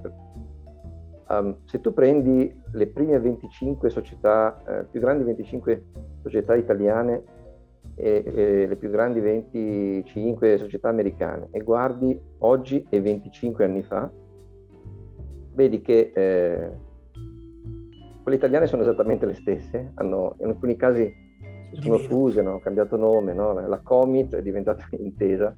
Um, 1.29 1.57
se 1.65 1.79
tu 1.79 1.93
prendi 1.93 2.53
le 2.71 2.87
prime 2.87 3.19
25 3.19 3.89
società, 3.89 4.61
eh, 4.67 4.83
più 4.83 4.99
grandi 4.99 5.23
25 5.23 5.85
società 6.21 6.53
italiane 6.55 7.23
e, 7.95 8.23
e, 8.25 8.67
le 8.67 8.75
più 8.75 8.89
grandi 8.89 9.19
25 9.19 10.57
società 10.57 10.89
americane 10.89 11.47
e 11.51 11.59
guardi 11.61 12.19
oggi 12.39 12.85
e 12.89 13.01
25 13.01 13.63
anni 13.63 13.83
fa, 13.83 14.11
vedi 15.53 15.81
che 15.81 16.11
eh, 16.13 16.71
quelle 18.21 18.37
italiane 18.37 18.67
sono 18.67 18.81
esattamente 18.81 19.25
le 19.25 19.33
stesse, 19.33 19.91
hanno, 19.95 20.35
in 20.39 20.47
alcuni 20.47 20.75
casi 20.75 21.21
si 21.73 21.81
sono 21.81 21.97
fuse, 21.97 22.39
hanno 22.39 22.59
cambiato 22.59 22.95
nome, 22.95 23.33
no? 23.33 23.53
la 23.53 23.79
Comit 23.79 24.35
è 24.35 24.41
diventata 24.41 24.87
Intesa, 24.97 25.55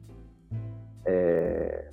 eh, 1.04 1.90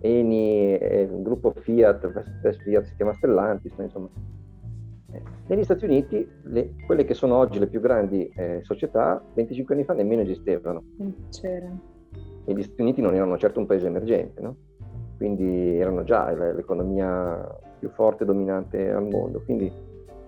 Eni, 0.00 0.76
eh, 0.76 1.02
il 1.02 1.22
gruppo 1.22 1.52
Fiat, 1.52 2.40
Best 2.40 2.62
Fiat 2.62 2.84
si 2.84 2.94
chiama 2.96 3.12
Stellantis, 3.14 3.74
insomma. 3.78 4.08
Eh, 5.10 5.22
negli 5.46 5.64
Stati 5.64 5.84
Uniti 5.84 6.26
le, 6.44 6.74
quelle 6.86 7.04
che 7.04 7.14
sono 7.14 7.36
oggi 7.36 7.58
le 7.58 7.66
più 7.66 7.80
grandi 7.80 8.28
eh, 8.34 8.60
società 8.62 9.22
25 9.34 9.74
anni 9.74 9.84
fa 9.84 9.94
nemmeno 9.94 10.22
esistevano. 10.22 10.82
C'era. 11.30 11.70
E 12.44 12.54
gli 12.54 12.62
Stati 12.62 12.82
Uniti 12.82 13.00
non 13.00 13.14
erano 13.14 13.38
certo 13.38 13.58
un 13.58 13.66
paese 13.66 13.86
emergente, 13.86 14.40
no? 14.40 14.56
Quindi 15.18 15.76
erano 15.76 16.04
già 16.04 16.30
l'economia 16.32 17.58
più 17.78 17.90
forte 17.90 18.22
e 18.22 18.26
dominante 18.26 18.90
al 18.90 19.06
mondo. 19.06 19.42
Quindi 19.44 19.70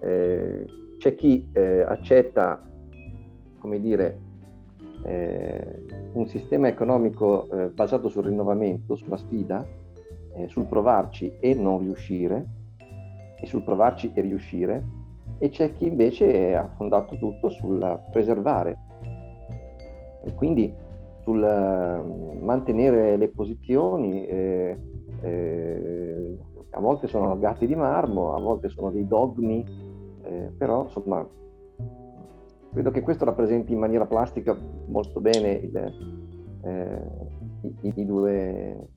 eh, 0.00 0.66
c'è 0.98 1.14
chi 1.14 1.48
eh, 1.52 1.80
accetta, 1.80 2.60
come 3.58 3.80
dire, 3.80 4.18
eh, 5.04 5.84
un 6.12 6.26
sistema 6.26 6.68
economico 6.68 7.48
eh, 7.50 7.68
basato 7.68 8.08
sul 8.08 8.24
rinnovamento, 8.24 8.96
sulla 8.96 9.16
sfida, 9.16 9.64
eh, 10.34 10.48
sul 10.48 10.66
provarci 10.66 11.36
e 11.38 11.54
non 11.54 11.78
riuscire, 11.78 12.46
e 13.40 13.46
sul 13.46 13.62
provarci 13.62 14.10
e 14.12 14.20
riuscire, 14.20 14.84
e 15.38 15.48
c'è 15.48 15.72
chi 15.72 15.86
invece 15.86 16.54
ha 16.54 16.68
fondato 16.76 17.16
tutto 17.16 17.48
sul 17.48 18.00
preservare. 18.10 18.76
E 20.24 20.34
quindi 20.34 20.74
sul 21.30 21.44
eh, 21.44 22.40
mantenere 22.40 23.16
le 23.16 23.28
posizioni, 23.28 24.26
eh, 24.26 24.76
eh, 25.22 26.38
a 26.70 26.80
volte 26.80 27.06
sono 27.06 27.38
gatti 27.38 27.66
di 27.66 27.76
marmo, 27.76 28.34
a 28.34 28.40
volte 28.40 28.68
sono 28.68 28.90
dei 28.90 29.06
dogmi, 29.06 29.64
eh, 30.22 30.52
però 30.56 30.84
insomma 30.84 31.26
credo 32.72 32.90
che 32.90 33.00
questo 33.00 33.24
rappresenti 33.24 33.72
in 33.72 33.78
maniera 33.78 34.06
plastica 34.06 34.56
molto 34.86 35.20
bene 35.20 35.52
il, 35.52 35.76
eh, 36.62 37.02
i, 37.82 37.92
i, 37.94 38.04
due, 38.04 38.88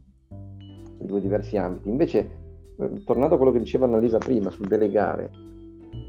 i, 1.00 1.06
due, 1.06 1.22
diversi 1.22 1.58
ambiti. 1.58 1.90
Invece, 1.90 2.30
eh, 2.78 3.04
tornando 3.04 3.36
a 3.36 3.38
quello 3.38 3.52
che 3.52 3.60
diceva 3.60 3.86
Annalisa 3.86 4.18
prima 4.18 4.50
sul 4.50 4.68
delegare, 4.68 5.30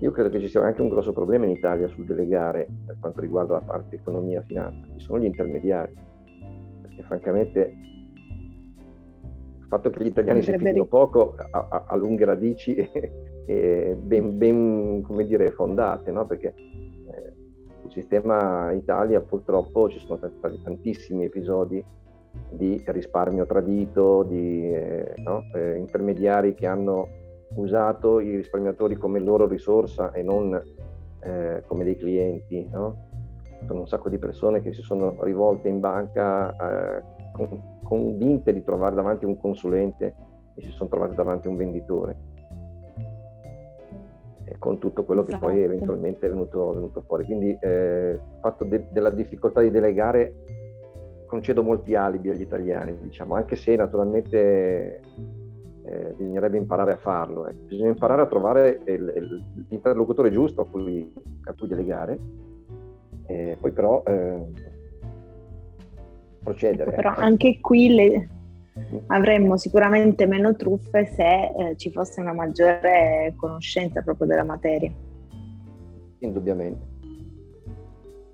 io 0.00 0.10
credo 0.10 0.30
che 0.30 0.40
ci 0.40 0.48
sia 0.48 0.62
anche 0.62 0.82
un 0.82 0.88
grosso 0.88 1.12
problema 1.12 1.44
in 1.44 1.52
Italia 1.52 1.88
sul 1.88 2.04
delegare 2.04 2.66
per 2.86 2.96
quanto 3.00 3.20
riguarda 3.20 3.54
la 3.54 3.60
parte 3.60 3.96
economia 3.96 4.40
e 4.40 4.44
finanza, 4.44 4.86
ci 4.96 5.04
sono 5.04 5.18
gli 5.20 5.24
intermediari, 5.24 5.94
perché 6.94 7.02
francamente 7.02 7.74
il 9.58 9.66
fatto 9.66 9.90
che 9.90 10.04
gli 10.04 10.08
italiani 10.08 10.42
si 10.42 10.52
fidino 10.52 10.84
poco 10.84 11.34
ha, 11.36 11.66
ha, 11.68 11.84
ha, 11.88 11.96
lunghe 11.96 12.24
radici 12.24 12.74
e, 12.76 13.12
e 13.46 13.96
ben, 13.98 14.38
ben, 14.38 15.02
come 15.02 15.26
dire, 15.26 15.50
fondate, 15.50 16.12
no? 16.12 16.26
perché 16.26 16.54
eh, 16.54 17.32
il 17.84 17.90
sistema 17.90 18.70
Italia 18.72 19.20
purtroppo 19.20 19.88
ci 19.88 19.98
sono 19.98 20.18
stati 20.18 20.62
tantissimi 20.62 21.24
episodi 21.24 21.84
di 22.50 22.82
risparmio 22.86 23.46
tradito, 23.46 24.22
di 24.24 24.72
eh, 24.72 25.14
no? 25.24 25.44
eh, 25.54 25.76
intermediari 25.76 26.54
che 26.54 26.66
hanno 26.66 27.08
usato 27.56 28.20
i 28.20 28.36
risparmiatori 28.36 28.96
come 28.96 29.20
loro 29.20 29.46
risorsa 29.46 30.12
e 30.12 30.22
non 30.22 30.60
eh, 31.20 31.62
come 31.66 31.84
dei 31.84 31.96
clienti. 31.96 32.68
No? 32.70 33.03
Sono 33.66 33.80
un 33.80 33.88
sacco 33.88 34.08
di 34.08 34.18
persone 34.18 34.60
che 34.60 34.72
si 34.72 34.82
sono 34.82 35.16
rivolte 35.22 35.68
in 35.68 35.80
banca 35.80 36.98
eh, 36.98 37.02
convinte 37.82 38.52
di 38.52 38.62
trovare 38.62 38.94
davanti 38.94 39.24
un 39.24 39.38
consulente 39.38 40.14
e 40.54 40.62
si 40.62 40.70
sono 40.70 40.88
trovate 40.88 41.14
davanti 41.14 41.48
un 41.48 41.56
venditore. 41.56 42.16
E 44.44 44.56
con 44.58 44.78
tutto 44.78 45.04
quello 45.04 45.22
esatto. 45.22 45.38
che 45.38 45.44
poi 45.44 45.58
esatto. 45.58 45.72
eventualmente 45.72 46.26
è 46.26 46.30
venuto, 46.30 46.72
venuto 46.72 47.00
fuori. 47.02 47.24
Quindi 47.24 47.56
eh, 47.60 48.10
il 48.12 48.38
fatto 48.40 48.64
de- 48.64 48.86
della 48.90 49.10
difficoltà 49.10 49.60
di 49.60 49.70
delegare 49.70 50.34
concedo 51.26 51.62
molti 51.62 51.94
alibi 51.94 52.30
agli 52.30 52.42
italiani, 52.42 52.96
diciamo, 53.00 53.34
anche 53.34 53.56
se 53.56 53.74
naturalmente 53.74 55.00
eh, 55.84 56.14
bisognerebbe 56.16 56.56
imparare 56.56 56.92
a 56.92 56.96
farlo. 56.96 57.48
Eh. 57.48 57.54
Bisogna 57.54 57.88
imparare 57.88 58.22
a 58.22 58.26
trovare 58.26 58.80
il, 58.84 59.12
il, 59.16 59.44
l'interlocutore 59.68 60.30
giusto 60.30 60.60
a 60.60 60.66
cui, 60.66 61.12
a 61.44 61.54
cui 61.54 61.66
delegare 61.66 62.18
E 63.26 63.56
poi 63.60 63.72
però 63.72 64.02
eh, 64.06 64.46
procedere. 66.42 66.92
Però 66.92 67.10
ecco. 67.12 67.20
anche 67.20 67.58
qui 67.60 67.94
le, 67.94 68.28
avremmo 69.06 69.56
sicuramente 69.56 70.26
meno 70.26 70.54
truffe 70.54 71.06
se 71.06 71.52
eh, 71.56 71.76
ci 71.76 71.90
fosse 71.90 72.20
una 72.20 72.32
maggiore 72.32 73.34
conoscenza 73.36 74.02
proprio 74.02 74.26
della 74.26 74.44
materia. 74.44 74.92
Indubbiamente. 76.18 76.92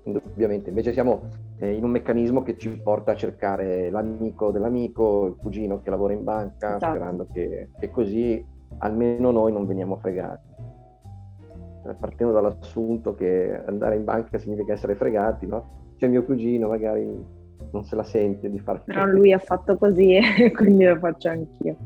Indubbiamente. 0.03 0.69
Invece 0.69 0.93
siamo 0.93 1.29
eh, 1.59 1.73
in 1.73 1.83
un 1.83 1.91
meccanismo 1.91 2.41
che 2.41 2.57
ci 2.57 2.69
porta 2.69 3.11
a 3.11 3.15
cercare 3.15 3.89
l'amico 3.89 4.51
dell'amico, 4.51 5.27
il 5.27 5.35
cugino 5.35 5.81
che 5.81 5.89
lavora 5.89 6.13
in 6.13 6.23
banca, 6.23 6.75
esatto. 6.75 6.95
sperando 6.95 7.27
che, 7.31 7.69
che 7.79 7.89
così 7.89 8.43
almeno 8.79 9.31
noi 9.31 9.51
non 9.51 9.67
veniamo 9.67 9.97
fregati 9.97 10.47
eh, 10.47 10.50
partendo 11.99 12.33
dall'assunto 12.33 13.13
che 13.15 13.61
andare 13.65 13.95
in 13.95 14.03
banca 14.03 14.37
significa 14.37 14.73
essere 14.73 14.95
fregati, 14.95 15.47
no? 15.47 15.93
C'è 15.97 16.07
mio 16.07 16.23
cugino, 16.23 16.67
magari 16.67 17.39
non 17.71 17.83
se 17.83 17.95
la 17.95 18.03
sente 18.03 18.49
di 18.49 18.59
fare. 18.59 18.81
Però 18.85 19.05
lui 19.05 19.31
ha 19.31 19.39
fatto 19.39 19.77
così 19.77 20.15
e 20.37 20.51
quindi 20.51 20.85
lo 20.85 20.97
faccio 20.97 21.29
anch'io. 21.29 21.77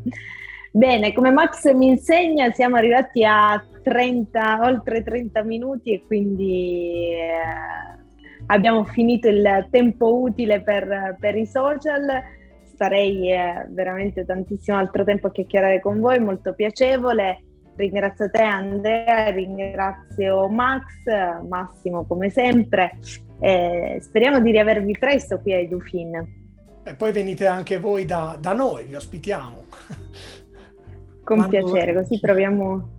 Bene, 0.72 1.14
come 1.14 1.32
Max 1.32 1.72
mi 1.74 1.88
insegna, 1.88 2.52
siamo 2.52 2.76
arrivati 2.76 3.24
a 3.24 3.64
30, 3.82 4.60
oltre 4.64 5.04
30 5.04 5.44
minuti 5.44 5.94
e 5.94 6.04
quindi 6.06 7.14
eh, 7.14 8.04
abbiamo 8.48 8.84
finito 8.84 9.30
il 9.30 9.68
tempo 9.70 10.20
utile 10.20 10.62
per, 10.62 11.16
per 11.18 11.38
i 11.38 11.46
social. 11.46 12.22
Starei 12.66 13.32
eh, 13.32 13.68
veramente 13.70 14.26
tantissimo 14.26 14.78
altro 14.78 15.06
tempo 15.06 15.28
a 15.28 15.32
chiacchierare 15.32 15.80
con 15.80 16.02
voi, 16.02 16.20
molto 16.20 16.54
piacevole. 16.54 17.40
Ringrazio 17.76 18.30
te 18.30 18.42
Andrea, 18.42 19.30
ringrazio 19.32 20.48
Max, 20.48 20.86
Massimo 21.48 22.06
come 22.06 22.30
sempre. 22.30 22.98
Eh, 23.40 24.00
speriamo 24.02 24.40
di 24.40 24.52
riavervi 24.52 24.96
presto 24.98 25.40
qui 25.40 25.54
ai 25.54 25.68
Dufin. 25.68 26.44
E 26.84 26.96
poi 26.96 27.12
venite 27.12 27.48
anche 27.48 27.78
voi 27.80 28.06
da, 28.06 28.38
da 28.40 28.54
noi, 28.54 28.86
vi 28.86 28.96
ospitiamo. 28.96 29.64
Con 31.24 31.38
Quando... 31.38 31.48
piacere, 31.50 31.94
così 31.94 32.20
proviamo 32.20 32.90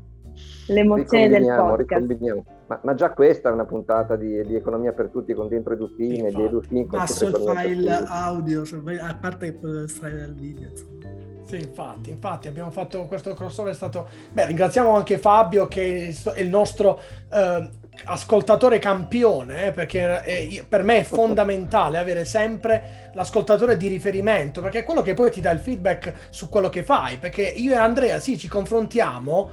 l'emozione 0.68 1.28
del 1.28 1.46
podcast. 1.46 2.44
Ma, 2.66 2.80
ma, 2.82 2.94
già 2.94 3.12
questa 3.12 3.48
è 3.48 3.52
una 3.52 3.64
puntata 3.64 4.16
di, 4.16 4.44
di, 4.44 4.56
economia 4.56 4.92
per 4.92 5.08
tutti 5.08 5.32
con 5.32 5.46
dentro 5.46 5.74
i 5.74 5.76
Dufin 5.76 6.26
e 6.26 6.32
di 6.32 6.42
Edufin. 6.42 6.86
Passo 6.88 7.28
il 7.28 7.36
file 7.36 8.04
audio, 8.08 8.64
cioè, 8.64 8.98
a 8.98 9.16
parte 9.18 9.52
che 9.52 9.58
puoi 9.58 9.84
estrarre 9.84 10.18
dal 10.18 10.34
video. 10.34 10.68
Insomma. 10.68 11.35
Sì, 11.46 11.58
infatti, 11.58 12.10
infatti 12.10 12.48
abbiamo 12.48 12.72
fatto 12.72 13.04
questo 13.06 13.32
crossover, 13.34 13.72
è 13.72 13.76
stato... 13.76 14.08
Beh, 14.32 14.46
ringraziamo 14.46 14.96
anche 14.96 15.16
Fabio 15.16 15.68
che 15.68 16.12
è 16.34 16.40
il 16.40 16.48
nostro 16.48 17.00
eh, 17.32 17.70
ascoltatore 18.04 18.80
campione, 18.80 19.66
eh, 19.66 19.72
perché 19.72 20.22
è, 20.22 20.64
per 20.68 20.82
me 20.82 20.98
è 20.98 21.02
fondamentale 21.04 21.98
avere 21.98 22.24
sempre 22.24 23.10
l'ascoltatore 23.14 23.76
di 23.76 23.86
riferimento, 23.86 24.60
perché 24.60 24.80
è 24.80 24.84
quello 24.84 25.02
che 25.02 25.14
poi 25.14 25.30
ti 25.30 25.40
dà 25.40 25.52
il 25.52 25.60
feedback 25.60 26.14
su 26.30 26.48
quello 26.48 26.68
che 26.68 26.82
fai, 26.82 27.16
perché 27.18 27.42
io 27.42 27.72
e 27.72 27.76
Andrea 27.76 28.18
sì, 28.18 28.36
ci 28.36 28.48
confrontiamo, 28.48 29.50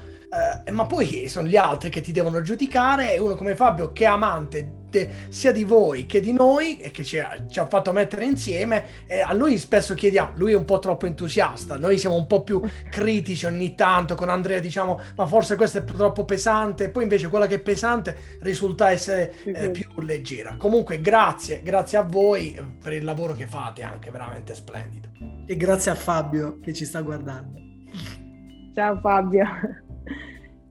eh, 0.66 0.72
ma 0.72 0.86
poi 0.86 1.28
sono 1.28 1.48
gli 1.48 1.58
altri 1.58 1.90
che 1.90 2.02
ti 2.02 2.12
devono 2.12 2.42
giudicare? 2.42 3.14
E 3.14 3.20
uno 3.20 3.36
come 3.36 3.56
Fabio 3.56 3.92
che 3.92 4.04
è 4.04 4.08
amante 4.08 4.82
de, 4.94 5.10
sia 5.30 5.52
di 5.52 5.64
voi 5.64 6.06
che 6.06 6.20
di 6.20 6.32
noi 6.32 6.78
e 6.78 6.92
che 6.92 7.04
ci 7.04 7.18
ha, 7.18 7.36
ci 7.50 7.60
ha 7.60 7.66
fatto 7.66 7.92
mettere 7.92 8.26
insieme 8.26 8.86
eh, 9.08 9.22
a 9.22 9.34
lui 9.34 9.58
spesso 9.58 9.96
chiediamo 9.96 10.34
lui 10.36 10.54
è 10.54 10.56
un 10.56 10.66
po' 10.66 10.78
troppo 10.78 11.08
entusiasta 11.08 11.78
noi 11.78 11.98
siamo 11.98 12.16
un 12.16 12.28
po' 12.28 12.44
più 12.44 12.62
critici 12.92 13.48
ogni 13.48 13.74
tanto 13.74 14.14
con 14.14 14.30
Andrea 14.30 14.60
diciamo 14.60 15.00
ma 15.16 15.26
forse 15.26 15.56
questo 15.56 15.80
è 15.80 15.84
troppo 15.84 16.26
pesante 16.26 16.90
poi 16.90 17.04
invece 17.04 17.28
quella 17.28 17.48
che 17.48 17.56
è 17.56 17.60
pesante 17.60 18.38
risulta 18.42 18.92
essere 18.92 19.34
eh, 19.46 19.72
più 19.72 19.90
leggera. 20.02 20.56
Comunque 20.58 21.02
grazie 21.02 21.62
grazie 21.64 21.98
a 21.98 22.04
voi 22.04 22.56
per 22.82 22.94
il 22.94 23.04
lavoro 23.04 23.34
che 23.34 23.48
fate 23.48 23.82
anche 23.82 24.12
veramente 24.12 24.54
splendido. 24.54 25.10
E 25.46 25.58
grazie 25.58 25.92
a 25.92 25.96
Fabio 25.96 26.60
che 26.60 26.74
ci 26.74 26.86
sta 26.86 27.02
guardando. 27.02 27.60
Ciao 28.76 29.00
Fabio 29.00 29.46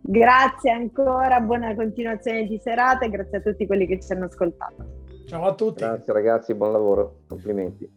Grazie 0.00 0.72
ancora, 0.72 1.40
buona 1.40 1.74
continuazione 1.74 2.46
di 2.46 2.58
serata 2.58 3.04
e 3.04 3.08
grazie 3.08 3.38
a 3.38 3.40
tutti 3.40 3.66
quelli 3.66 3.86
che 3.86 4.00
ci 4.00 4.12
hanno 4.12 4.24
ascoltato. 4.24 5.00
Ciao 5.26 5.44
a 5.44 5.54
tutti. 5.54 5.84
Grazie 5.84 6.12
ragazzi, 6.12 6.54
buon 6.54 6.72
lavoro, 6.72 7.20
complimenti. 7.28 7.88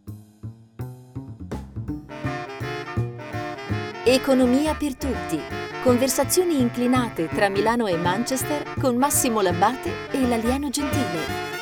Economia 4.04 4.74
per 4.74 4.94
tutti. 4.94 5.40
Conversazioni 5.82 6.60
inclinate 6.60 7.26
tra 7.26 7.48
Milano 7.48 7.86
e 7.86 7.96
Manchester 7.96 8.74
con 8.80 8.96
Massimo 8.96 9.40
Labbate 9.40 9.90
e 10.12 10.28
l'alieno 10.28 10.68
gentile. 10.68 11.55